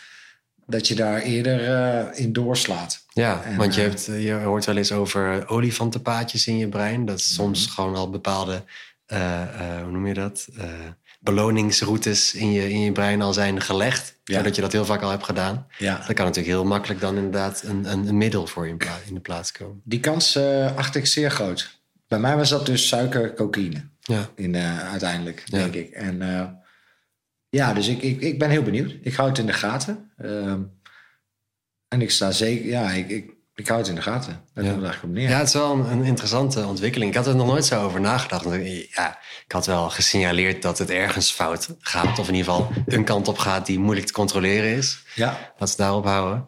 dat 0.66 0.88
je 0.88 0.96
daar 0.96 1.22
eerder 1.22 1.74
eh, 1.74 2.20
in 2.20 2.34
doorslaat. 2.34 3.06
ja 3.13 3.44
En, 3.44 3.56
want 3.58 3.76
je, 3.76 3.82
eh, 3.82 3.88
hebt, 3.88 4.06
je 4.06 4.34
hoort 4.34 4.66
wel 4.66 4.78
eens 4.78 4.92
over 4.92 5.48
olifantenpaadjes 5.48 6.48
in 6.48 6.58
je 6.58 6.68
brein. 6.68 7.06
Dat 7.06 7.22
soms 7.22 7.66
gewoon 7.66 7.96
al 7.96 8.10
bepaalde, 8.10 8.63
hoe 9.08 9.92
noem 9.92 10.08
je 10.08 10.13
dat? 10.13 10.48
Beloningsroutes 11.20 12.34
in 12.34 12.52
je, 12.52 12.70
in 12.70 12.80
je 12.80 12.92
brein 12.92 13.22
al 13.22 13.34
zijn 13.34 13.62
gelegd. 13.62 14.16
Ja. 14.24 14.38
Zodat 14.38 14.56
je 14.56 14.62
dat 14.62 14.72
heel 14.72 14.86
vaak 14.86 15.02
al 15.02 15.10
hebt 15.10 15.24
gedaan. 15.24 15.68
Ja. 15.78 15.96
Dan 15.96 16.16
kan 16.16 16.26
natuurlijk 16.26 16.56
heel 16.56 16.66
makkelijk 16.66 17.00
dan 17.00 17.16
inderdaad 17.16 17.63
een, 17.63 17.92
een, 17.92 18.08
een 18.08 18.18
middel 18.18 18.48
voor 18.48 18.68
je 18.68 18.72
in, 18.72 18.80
in 19.08 19.13
de 19.13 19.20
plaats 19.20 19.52
komen. 19.52 19.82
Die 19.84 20.00
kans 20.00 20.38
acht 20.76 20.96
ik 20.96 21.08
zeer 21.08 21.32
groot. 21.32 21.78
Bij 22.08 22.20
mij 22.20 22.36
was 22.36 22.50
dat 22.50 22.65
dus 22.65 22.88
suiker, 22.88 23.34
cocaïne. 23.34 23.89
Ja, 24.00 24.30
in, 24.36 24.56
eh, 24.56 24.89
uiteindelijk, 24.89 25.41
Ja. 25.46 25.58
denk 25.58 25.74
ik. 25.74 25.89
En 25.89 26.22
eh, 26.22 26.46
ja, 27.50 27.74
dus 27.74 27.88
ik, 27.88 28.02
ik, 28.02 28.22
ik 28.22 28.39
ben 28.39 28.50
heel 28.50 28.63
benieuwd. 28.63 28.96
Ik 29.02 29.13
hou 29.13 29.30
het 29.30 29.38
in 29.38 29.46
de 29.46 29.54
gaten. 29.54 30.12
Ehm, 30.17 30.62
en 31.88 32.02
ik 32.02 32.12
sta 32.12 32.32
zeker, 32.32 32.65
ja, 32.65 32.89
ik, 32.91 33.10
ik, 33.10 33.32
ik 33.56 33.67
hou 33.67 33.80
het 33.80 33.89
in 33.89 33.96
de 33.96 34.02
gaten. 34.02 34.43
Daar 34.54 34.63
Ja. 34.65 34.72
komt 34.72 34.84
het 35.02 35.04
neer. 35.12 35.30
ja 35.30 35.38
het 35.38 35.48
is 35.48 35.54
wel 35.54 35.72
een, 35.74 35.86
een 35.91 36.04
interessante 36.04 36.65
ontwikkeling. 36.65 37.10
Ik 37.12 37.17
had 37.17 37.28
er 37.28 37.36
nog 37.36 37.48
nooit 37.48 37.65
zo 37.65 37.84
over 37.84 38.02
nagedacht. 38.02 38.43
Ja, 38.89 39.20
ik 39.46 39.52
had 39.52 39.65
wel 39.65 39.89
gesignaleerd 39.89 40.62
dat 40.62 40.78
het 40.78 40.89
ergens 40.89 41.32
fout 41.32 41.76
gaat. 41.80 42.20
Of 42.20 42.28
in 42.28 42.36
ieder 42.36 42.52
geval 42.54 42.72
een 42.86 43.04
kant 43.04 43.28
op 43.28 43.38
gaat 43.38 43.65
die 43.65 43.80
moeilijk 43.80 44.08
te 44.08 44.13
controleren 44.13 44.70
is. 44.70 45.04
Ja, 45.15 45.54
Laat 45.58 45.70
ze 45.70 45.78
daarop 45.78 46.06
houden. 46.06 46.48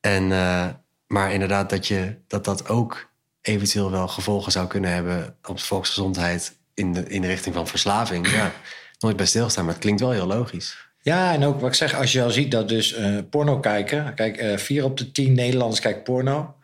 En, 0.00 0.32
eh, 0.32 0.68
maar 1.06 1.32
inderdaad 1.32 1.70
dat, 1.70 1.86
je, 1.86 2.16
dat 2.26 2.44
dat 2.44 2.68
ook 2.68 3.09
eventueel 3.40 3.90
wel 3.90 4.08
gevolgen 4.08 4.52
zou 4.52 4.66
kunnen 4.66 4.92
hebben... 4.92 5.36
op 5.42 5.56
de 5.56 5.64
volksgezondheid 5.64 6.56
in 6.74 6.92
de, 6.92 7.08
in 7.08 7.20
de 7.20 7.26
richting 7.26 7.54
van 7.54 7.66
verslaving. 7.66 8.30
Ja, 8.30 8.52
nooit 8.98 9.16
bij 9.16 9.26
stilstaan, 9.26 9.64
maar 9.64 9.72
het 9.74 9.82
klinkt 9.82 10.00
wel 10.00 10.10
heel 10.10 10.26
logisch. 10.26 10.76
ja, 11.02 11.32
en 11.32 11.44
ook 11.44 11.60
wat 11.60 11.68
ik 11.68 11.74
zeg, 11.74 11.94
als 11.94 12.12
je 12.12 12.22
al 12.22 12.30
ziet 12.30 12.50
dat 12.50 12.68
dus 12.68 12.94
eh, 12.94 13.18
porno 13.30 13.60
kijken... 13.60 14.14
Kijk, 14.14 14.36
eh 14.36 14.56
vier 14.56 14.84
op 14.84 14.96
de 14.96 15.12
tien 15.12 15.32
Nederlanders 15.32 15.80
kijkt 15.80 16.04
porno. 16.04 16.54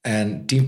En 0.00 0.44
10% 0.54 0.60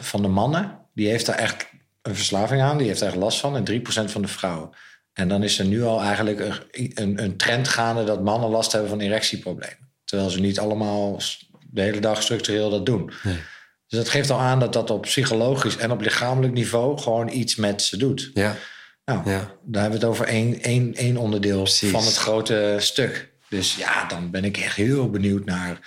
van 0.00 0.22
de 0.22 0.28
mannen, 0.28 0.78
die 0.94 1.08
heeft 1.08 1.26
daar 1.26 1.38
echt 1.38 1.66
een 2.02 2.14
verslaving 2.14 2.62
aan. 2.62 2.78
Die 2.78 2.86
heeft 2.86 3.00
er 3.00 3.06
echt 3.06 3.16
last 3.16 3.40
van. 3.40 3.56
En 3.56 3.80
3% 3.80 4.10
van 4.10 4.22
de 4.22 4.28
vrouwen. 4.28 4.70
En 5.12 5.28
dan 5.28 5.42
is 5.42 5.58
er 5.58 5.64
nu 5.64 5.82
al 5.82 6.02
eigenlijk 6.02 6.40
een, 6.40 6.90
een, 6.94 7.22
een 7.22 7.36
trend 7.36 7.68
gaande... 7.68 8.04
dat 8.04 8.22
mannen 8.22 8.50
last 8.50 8.72
hebben 8.72 8.90
van 8.90 9.00
erectieproblemen. 9.00 9.90
Terwijl 10.04 10.30
ze 10.30 10.40
niet 10.40 10.58
allemaal 10.58 11.20
de 11.70 11.80
hele 11.80 12.00
dag 12.00 12.22
structureel 12.22 12.70
dat 12.70 12.86
doen. 12.86 13.12
Dus 13.90 13.98
dat 13.98 14.08
geeft 14.08 14.30
al 14.30 14.38
aan 14.40 14.58
dat 14.60 14.72
dat 14.72 14.90
op 14.90 15.02
psychologisch 15.02 15.76
en 15.76 15.90
op 15.90 16.00
lichamelijk 16.00 16.52
niveau... 16.52 16.98
gewoon 16.98 17.28
iets 17.28 17.56
met 17.56 17.82
ze 17.82 17.96
doet. 17.96 18.30
Ja, 18.34 18.56
Nou, 19.04 19.30
ja. 19.30 19.38
daar 19.64 19.82
hebben 19.82 20.00
we 20.00 20.06
het 20.06 20.14
over 20.14 20.26
één, 20.26 20.62
één, 20.62 20.94
één 20.94 21.16
onderdeel 21.16 21.62
Precies. 21.62 21.90
van 21.90 22.04
het 22.04 22.16
grote 22.16 22.76
stuk. 22.78 23.28
Dus 23.48 23.76
ja, 23.76 24.04
dan 24.06 24.30
ben 24.30 24.44
ik 24.44 24.56
echt 24.56 24.76
heel 24.76 25.10
benieuwd 25.10 25.44
naar. 25.44 25.78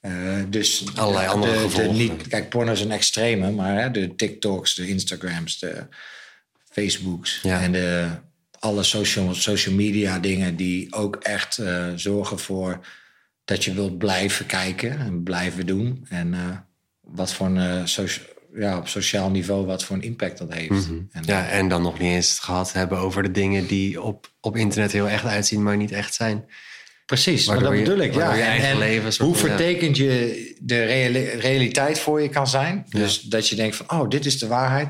eh, 0.00 0.12
dus 0.48 0.84
Allerlei 0.94 1.26
de- 1.26 1.32
andere 1.32 1.68
de, 1.68 1.82
niet, 1.82 2.28
kijk, 2.28 2.48
porno 2.48 2.72
is 2.72 2.80
een 2.80 2.90
extreme, 2.92 3.50
maar 3.50 3.80
hè, 3.82 3.90
de 3.90 4.14
TikToks, 4.14 4.74
de 4.74 4.88
Instagrams, 4.88 5.58
de 5.58 5.86
Facebooks 6.70 7.38
Ja. 7.42 7.60
en 7.60 7.72
de, 7.72 8.08
alle 8.58 8.82
social, 8.82 9.34
social 9.34 9.74
media 9.74 10.18
dingen 10.18 10.56
die 10.56 10.92
ook 10.94 11.16
echt 11.16 11.58
eh, 11.58 11.86
zorgen 11.96 12.38
voor 12.38 12.86
dat 13.44 13.64
je 13.64 13.74
wilt 13.74 13.98
blijven 13.98 14.46
kijken 14.46 14.98
en 14.98 15.22
blijven 15.22 15.66
doen. 15.66 16.06
En 16.08 16.34
eh, 16.34 16.40
wat 17.14 17.32
voor 17.32 17.46
een 17.46 17.58
eh, 17.58 17.80
socia- 17.84 18.22
ja, 18.54 18.76
op 18.78 18.88
sociaal 18.88 19.30
niveau 19.30 19.66
wat 19.66 19.84
voor 19.84 19.96
een 19.96 20.02
impact 20.02 20.38
dat 20.38 20.52
heeft. 20.52 20.70
En, 20.70 21.08
Mhm. 21.12 21.22
Ja, 21.30 21.48
en 21.48 21.68
dan 21.68 21.82
nog 21.82 21.98
niet 21.98 22.12
eens 22.12 22.30
het 22.30 22.38
gehad 22.38 22.72
hebben 22.72 22.98
over 22.98 23.22
de 23.22 23.30
dingen 23.30 23.66
die 23.66 24.02
op, 24.02 24.30
op 24.40 24.56
internet 24.56 24.92
heel 24.92 25.08
echt 25.08 25.24
uitzien, 25.24 25.62
maar 25.62 25.76
niet 25.76 25.92
echt 25.92 26.14
zijn. 26.14 26.44
Precies, 27.06 27.46
maar 27.46 27.58
dat 27.58 27.72
je- 27.72 27.78
bedoel 27.78 27.98
ik. 27.98 28.14
Ja. 28.14 28.36
En- 28.38 28.62
en 28.62 28.78
leven 28.78 29.24
hoe 29.24 29.32
ja. 29.34 29.38
vertekend 29.40 29.96
je 29.96 30.54
de 30.60 30.84
reali- 30.84 31.28
realiteit 31.38 31.98
voor 31.98 32.22
je 32.22 32.28
kan 32.28 32.46
zijn. 32.46 32.86
Dus 32.88 33.20
dat 33.20 33.48
je 33.48 33.56
denkt 33.56 33.76
van, 33.76 33.90
oh, 34.00 34.08
dit 34.08 34.26
is 34.26 34.38
de 34.38 34.46
waarheid. 34.46 34.88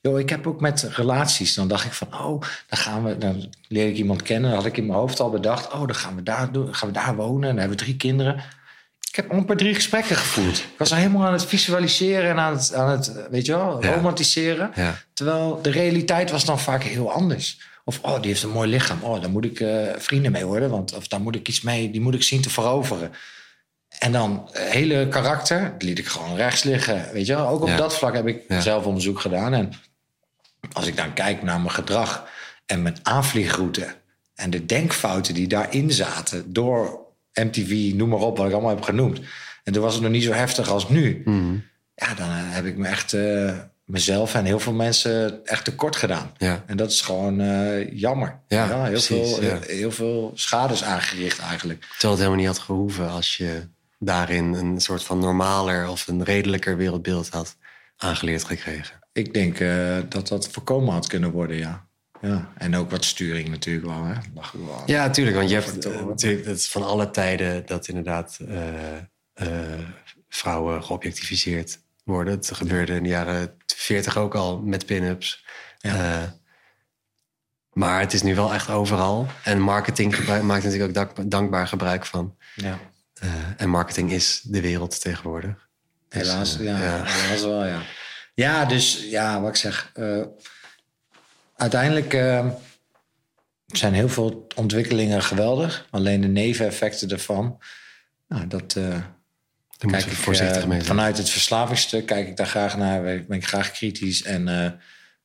Yo, 0.00 0.16
ik 0.16 0.28
heb 0.28 0.46
ook 0.46 0.60
met 0.60 0.88
relaties, 0.92 1.54
dan 1.54 1.68
dacht 1.68 1.84
ik 1.84 1.92
van, 1.92 2.08
oh, 2.14 2.40
dan 2.66 2.78
gaan 2.78 3.04
we, 3.04 3.18
dan 3.18 3.52
leer 3.68 3.88
ik 3.88 3.96
iemand 3.96 4.22
kennen. 4.22 4.50
Dan 4.50 4.58
had 4.58 4.68
ik 4.68 4.76
in 4.76 4.86
mijn 4.86 4.98
hoofd 4.98 5.20
al 5.20 5.30
bedacht, 5.30 5.72
oh, 5.72 5.78
dan 5.86 5.94
gaan 5.94 6.16
we 6.16 6.22
daar, 6.22 6.52
doen, 6.52 6.74
gaan 6.74 6.88
we 6.88 6.94
daar 6.94 7.16
wonen. 7.16 7.42
En 7.48 7.48
dan 7.48 7.58
hebben 7.58 7.76
we 7.78 7.84
drie 7.84 7.96
kinderen. 7.96 8.42
Ik 9.10 9.16
heb 9.16 9.30
amper 9.30 9.56
drie 9.56 9.74
gesprekken 9.74 10.16
gevoerd. 10.16 10.58
Ik 10.58 10.78
was 10.78 10.90
al 10.90 10.96
helemaal 10.96 11.26
aan 11.26 11.32
het 11.32 11.44
visualiseren 11.44 12.30
en 12.30 12.38
aan 12.38 12.52
het, 12.52 12.74
aan 12.74 12.90
het 12.90 13.12
weet 13.30 13.46
je 13.46 13.52
wel, 13.52 13.82
Ja. 13.84 13.94
romantiseren. 13.94 14.70
Ja. 14.74 14.94
Terwijl 15.12 15.58
de 15.62 15.70
realiteit 15.70 16.30
was 16.30 16.44
dan 16.44 16.58
vaak 16.60 16.82
heel 16.82 17.12
anders. 17.12 17.60
Of, 17.84 17.98
oh, 18.02 18.20
die 18.20 18.30
heeft 18.30 18.42
een 18.42 18.50
mooi 18.50 18.70
lichaam. 18.70 19.02
Oh, 19.02 19.20
daar 19.20 19.30
moet 19.30 19.44
ik 19.44 19.60
eh, 19.60 19.82
vrienden 19.98 20.32
mee 20.32 20.44
worden. 20.44 20.70
Want, 20.70 20.94
of 20.94 21.08
daar 21.08 21.20
moet 21.20 21.34
ik 21.34 21.48
iets 21.48 21.60
mee, 21.60 21.90
die 21.90 22.00
moet 22.00 22.14
ik 22.14 22.22
zien 22.22 22.40
te 22.40 22.50
veroveren. 22.50 23.12
En 23.98 24.12
dan 24.12 24.48
eh, 24.52 24.64
hele 24.70 25.08
karakter, 25.08 25.74
liet 25.78 25.98
ik 25.98 26.06
gewoon 26.06 26.36
rechts 26.36 26.62
liggen. 26.62 27.08
Weet 27.12 27.26
je 27.26 27.34
wel? 27.34 27.46
Ook 27.48 27.62
op 27.62 27.68
Ja. 27.68 27.76
dat 27.76 27.94
vlak 27.96 28.14
heb 28.14 28.26
ik 28.26 28.42
zelf 28.48 28.84
onderzoek 28.84 29.20
gedaan. 29.20 29.52
En 29.52 29.72
als 30.72 30.86
ik 30.86 30.96
dan 30.96 31.12
kijk 31.12 31.42
naar 31.42 31.60
mijn 31.60 31.74
gedrag 31.74 32.28
en 32.66 32.82
mijn 32.82 32.96
aanvliegroute... 33.02 33.94
en 34.34 34.50
de 34.50 34.66
denkfouten 34.66 35.34
die 35.34 35.48
daarin 35.48 35.90
zaten 35.92 36.52
door 36.52 37.08
MTV, 37.34 37.92
noem 37.94 38.08
maar 38.08 38.18
op, 38.18 38.36
wat 38.36 38.46
ik 38.46 38.52
allemaal 38.52 38.74
heb 38.74 38.82
genoemd. 38.82 39.20
En 39.64 39.72
toen 39.72 39.82
was 39.82 39.94
het 39.94 40.02
nog 40.02 40.12
niet 40.12 40.22
zo 40.22 40.32
heftig 40.32 40.68
als 40.68 40.88
nu. 40.88 41.22
Mhm. 41.24 41.54
Ja, 41.94 42.14
dan 42.14 42.28
eh, 42.28 42.34
heb 42.36 42.64
ik 42.64 42.76
me 42.76 42.88
echt 42.88 43.12
eh, 43.12 43.58
mezelf 43.84 44.34
en 44.34 44.44
heel 44.44 44.60
veel 44.60 44.72
mensen 44.72 45.44
echt 45.46 45.64
tekort 45.64 45.96
gedaan. 45.96 46.32
Ja. 46.38 46.64
En 46.66 46.76
dat 46.76 46.90
is 46.90 47.00
gewoon 47.00 47.40
eh, 47.40 47.98
jammer. 47.98 48.40
Ja, 48.48 48.82
heel, 48.82 48.90
precies, 48.90 49.34
veel, 49.34 49.42
ja. 49.42 49.58
heel 49.66 49.90
veel 49.90 50.32
schades 50.34 50.84
aangericht 50.84 51.38
eigenlijk. 51.38 51.80
Terwijl 51.80 52.12
het 52.12 52.22
helemaal 52.22 52.44
niet 52.44 52.56
had 52.56 52.58
gehoeven 52.58 53.10
als 53.10 53.36
je 53.36 53.68
daarin 53.98 54.52
een 54.52 54.80
soort 54.80 55.02
van 55.02 55.18
normaler 55.18 55.88
of 55.88 56.08
een 56.08 56.24
redelijker 56.24 56.76
wereldbeeld 56.76 57.28
had 57.28 57.56
aangeleerd 57.96 58.44
gekregen. 58.44 58.98
Ik 59.12 59.34
denk 59.34 59.58
dat 60.10 60.28
dat 60.28 60.48
voorkomen 60.48 60.92
had 60.92 61.06
kunnen 61.06 61.30
worden, 61.30 61.56
ja. 61.56 61.88
Ja, 62.20 62.52
en 62.56 62.76
ook 62.76 62.90
wat 62.90 63.04
sturing 63.04 63.48
natuurlijk 63.48 63.86
wel, 63.86 64.04
hè? 64.04 64.14
Mag 64.34 64.52
wel. 64.52 64.82
Ja, 64.86 65.10
tuurlijk. 65.10 65.36
Want 65.36 65.48
je 65.48 65.54
hebt 65.54 65.86
uh, 65.86 66.06
natuurlijk 66.06 66.46
het 66.46 66.58
is 66.58 66.68
van 66.68 66.82
alle 66.82 67.10
tijden 67.10 67.66
dat 67.66 67.88
inderdaad 67.88 68.38
uh, 68.42 68.58
uh, 69.42 69.48
vrouwen 70.28 70.84
geobjectificeerd 70.84 71.78
worden. 72.04 72.34
Het 72.34 72.50
gebeurde 72.54 72.94
in 72.94 73.02
de 73.02 73.08
jaren 73.08 73.54
40 73.66 74.16
ook 74.16 74.34
al 74.34 74.58
met 74.58 74.86
pin-ups. 74.86 75.44
Ja. 75.78 76.38
maar 77.72 78.00
het 78.00 78.12
is 78.12 78.22
nu 78.22 78.34
wel 78.34 78.54
echt 78.54 78.70
overal. 78.70 79.26
En 79.44 79.60
marketing 79.60 80.16
gebruik, 80.16 80.42
maakt 80.42 80.64
natuurlijk 80.64 80.88
ook 80.88 81.14
dank, 81.14 81.30
dankbaar 81.30 81.66
gebruik 81.66 82.06
van. 82.06 82.36
Ja. 82.54 82.78
en 83.56 83.68
marketing 83.68 84.12
is 84.12 84.40
de 84.42 84.60
wereld 84.60 85.00
tegenwoordig. 85.00 85.68
Dus, 86.08 86.22
helaas, 86.22 86.56
ja, 86.60 86.78
ja. 86.78 87.02
Helaas 87.04 87.42
wel, 87.42 87.66
ja. 87.66 87.82
Ja, 88.34 88.64
dus 88.64 89.04
ja, 89.10 89.40
wat 89.40 89.50
ik 89.50 89.56
zeg 89.56 89.92
uiteindelijk 91.60 92.14
uh, 92.14 92.46
zijn 93.66 93.94
heel 93.94 94.08
veel 94.08 94.46
ontwikkelingen 94.56 95.22
geweldig. 95.22 95.86
Alleen 95.90 96.20
de 96.20 96.28
neveneffecten 96.28 97.10
ervan, 97.10 97.58
nou, 98.28 98.46
dat. 98.46 98.74
Uh, 98.78 98.96
kijk 99.78 100.04
ik 100.04 100.12
voorzichtig 100.12 100.62
uh, 100.62 100.68
mee 100.68 100.82
Vanuit 100.82 101.16
het 101.16 101.30
verslavingsstuk 101.30 102.06
kijk 102.06 102.28
ik 102.28 102.36
daar 102.36 102.46
graag 102.46 102.76
naar. 102.76 103.02
Ben 103.02 103.36
ik 103.36 103.46
graag 103.46 103.70
kritisch. 103.70 104.22
En 104.22 104.78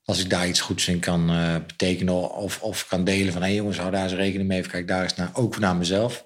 als 0.03 0.19
ik 0.19 0.29
daar 0.29 0.47
iets 0.47 0.61
goeds 0.61 0.87
in 0.87 0.99
kan 0.99 1.27
betekenen 1.67 2.33
of, 2.33 2.61
of 2.61 2.87
kan 2.87 3.03
delen 3.03 3.33
van 3.33 3.41
hé 3.41 3.47
hey 3.47 3.57
jongens, 3.57 3.77
hou 3.77 3.91
daar 3.91 4.03
eens 4.03 4.13
rekening 4.13 4.47
mee. 4.47 4.59
Of 4.59 4.67
kijk 4.67 4.87
daar 4.87 5.03
eens 5.03 5.15
naar, 5.15 5.29
ook 5.33 5.59
naar 5.59 5.75
mezelf. 5.75 6.25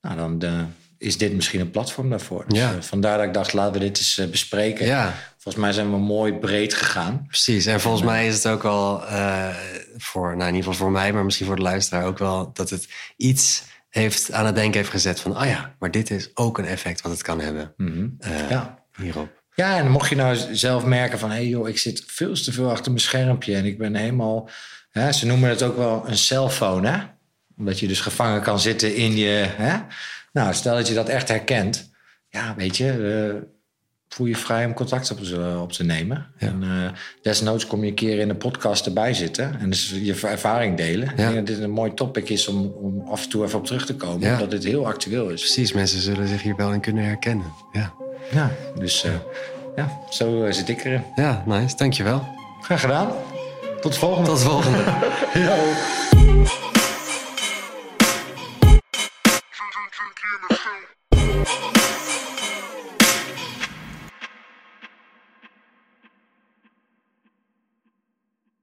Nou, 0.00 0.16
dan 0.16 0.68
is 0.98 1.18
dit 1.18 1.32
misschien 1.32 1.60
een 1.60 1.70
platform 1.70 2.10
daarvoor. 2.10 2.44
Dus, 2.48 2.58
ja. 2.58 2.82
vandaar 2.82 3.16
dat 3.16 3.26
ik 3.26 3.34
dacht, 3.34 3.52
laten 3.52 3.72
we 3.72 3.78
dit 3.78 3.98
eens 3.98 4.30
bespreken. 4.30 4.86
Ja. 4.86 5.14
Volgens 5.42 5.64
mij 5.64 5.72
zijn 5.72 5.90
we 5.90 5.96
mooi 5.96 6.32
breed 6.32 6.74
gegaan. 6.74 7.24
Precies. 7.26 7.66
En 7.66 7.80
volgens 7.80 8.02
mij 8.02 8.26
is 8.26 8.34
het 8.34 8.46
ook 8.46 8.62
wel 8.62 9.02
uh, 9.02 9.48
voor, 9.96 10.36
nou 10.36 10.48
in 10.48 10.54
ieder 10.54 10.70
geval 10.70 10.86
voor 10.86 10.90
mij, 10.90 11.12
maar 11.12 11.24
misschien 11.24 11.46
voor 11.46 11.56
de 11.56 11.62
luisteraar 11.62 12.04
ook 12.04 12.18
wel, 12.18 12.50
dat 12.52 12.70
het 12.70 12.88
iets 13.16 13.62
heeft 13.88 14.32
aan 14.32 14.46
het 14.46 14.54
denken 14.54 14.78
heeft 14.78 14.90
gezet 14.90 15.20
van, 15.20 15.36
oh 15.36 15.44
ja, 15.44 15.74
maar 15.78 15.90
dit 15.90 16.10
is 16.10 16.30
ook 16.34 16.58
een 16.58 16.64
effect 16.64 17.00
wat 17.00 17.12
het 17.12 17.22
kan 17.22 17.40
hebben. 17.40 17.72
Mm 17.76 17.92
-hmm. 17.92 18.16
uh, 18.20 18.50
ja. 18.50 18.84
Hierop. 18.96 19.42
Ja, 19.54 19.78
en 19.78 19.90
mocht 19.90 20.08
je 20.08 20.16
nou 20.16 20.36
zelf 20.52 20.84
merken 20.84 21.18
van, 21.18 21.30
hé 21.30 21.36
hey 21.36 21.46
joh, 21.46 21.68
ik 21.68 21.78
zit 21.78 22.04
veel 22.06 22.34
te 22.34 22.52
veel 22.52 22.70
achter 22.70 22.90
mijn 22.92 23.04
schermpje 23.04 23.54
en 23.54 23.64
ik 23.64 23.78
ben 23.78 23.94
helemaal, 23.94 24.48
hè, 24.90 25.12
ze 25.12 25.26
noemen 25.26 25.48
het 25.48 25.62
ook 25.62 25.76
wel 25.76 26.04
een 26.06 26.18
cellphone, 26.18 26.88
hè? 26.88 26.98
Omdat 27.56 27.78
je 27.78 27.88
dus 27.88 28.00
gevangen 28.00 28.42
kan 28.42 28.60
zitten 28.60 28.94
in 28.94 29.16
je, 29.16 29.46
hè? 29.48 29.78
Nou, 30.32 30.54
stel 30.54 30.74
dat 30.74 30.88
je 30.88 30.94
dat 30.94 31.08
echt 31.08 31.28
herkent. 31.28 31.90
Ja, 32.28 32.54
weet 32.56 32.76
je, 32.76 32.96
uh, 32.96 33.42
voel 34.14 34.26
je 34.26 34.36
vrij 34.36 34.64
om 34.64 34.74
contact 34.74 35.10
op, 35.10 35.18
op 35.60 35.72
te 35.72 35.84
nemen. 35.84 36.26
En 36.38 36.62
uh, 36.62 36.90
desnoods 37.22 37.66
kom 37.66 37.82
je 37.82 37.88
een 37.88 37.94
keer 37.94 38.18
in 38.18 38.28
een 38.28 38.36
podcast 38.36 38.86
erbij 38.86 39.14
zitten 39.14 39.60
en 39.60 39.70
dus 39.70 39.94
je 40.02 40.20
ervaring 40.22 40.76
delen. 40.76 41.06
Ja. 41.06 41.10
Ik 41.10 41.16
denk 41.16 41.34
dat 41.34 41.46
dit 41.46 41.58
een 41.58 41.70
mooi 41.70 41.94
topic 41.94 42.28
is 42.28 42.48
om, 42.48 42.72
om 42.80 43.02
af 43.08 43.22
en 43.22 43.28
toe 43.28 43.44
even 43.44 43.58
op 43.58 43.66
terug 43.66 43.86
te 43.86 43.96
komen, 43.96 44.20
ja. 44.20 44.32
omdat 44.32 44.50
dit 44.50 44.64
heel 44.64 44.86
actueel 44.86 45.28
is. 45.28 45.40
Precies, 45.40 45.72
mensen 45.72 46.00
zullen 46.00 46.28
zich 46.28 46.42
hier 46.42 46.56
wel 46.56 46.72
in 46.72 46.80
kunnen 46.80 47.04
herkennen. 47.04 47.46
Ja, 47.72 47.92
ja 48.32 48.50
dus 48.78 49.04
uh, 49.04 49.12
ja, 49.76 49.98
zo 50.10 50.44
uh, 50.44 50.52
zit 50.52 50.68
ik 50.68 50.84
erin. 50.84 51.02
Ja, 51.14 51.42
nice. 51.46 51.76
Dankjewel. 51.76 52.28
Graag 52.60 52.80
gedaan. 52.80 53.12
Tot 53.80 53.92
de 53.92 53.98
volgende. 53.98 54.28
Tot 54.28 54.38
de 54.38 54.44
volgende. 54.44 54.84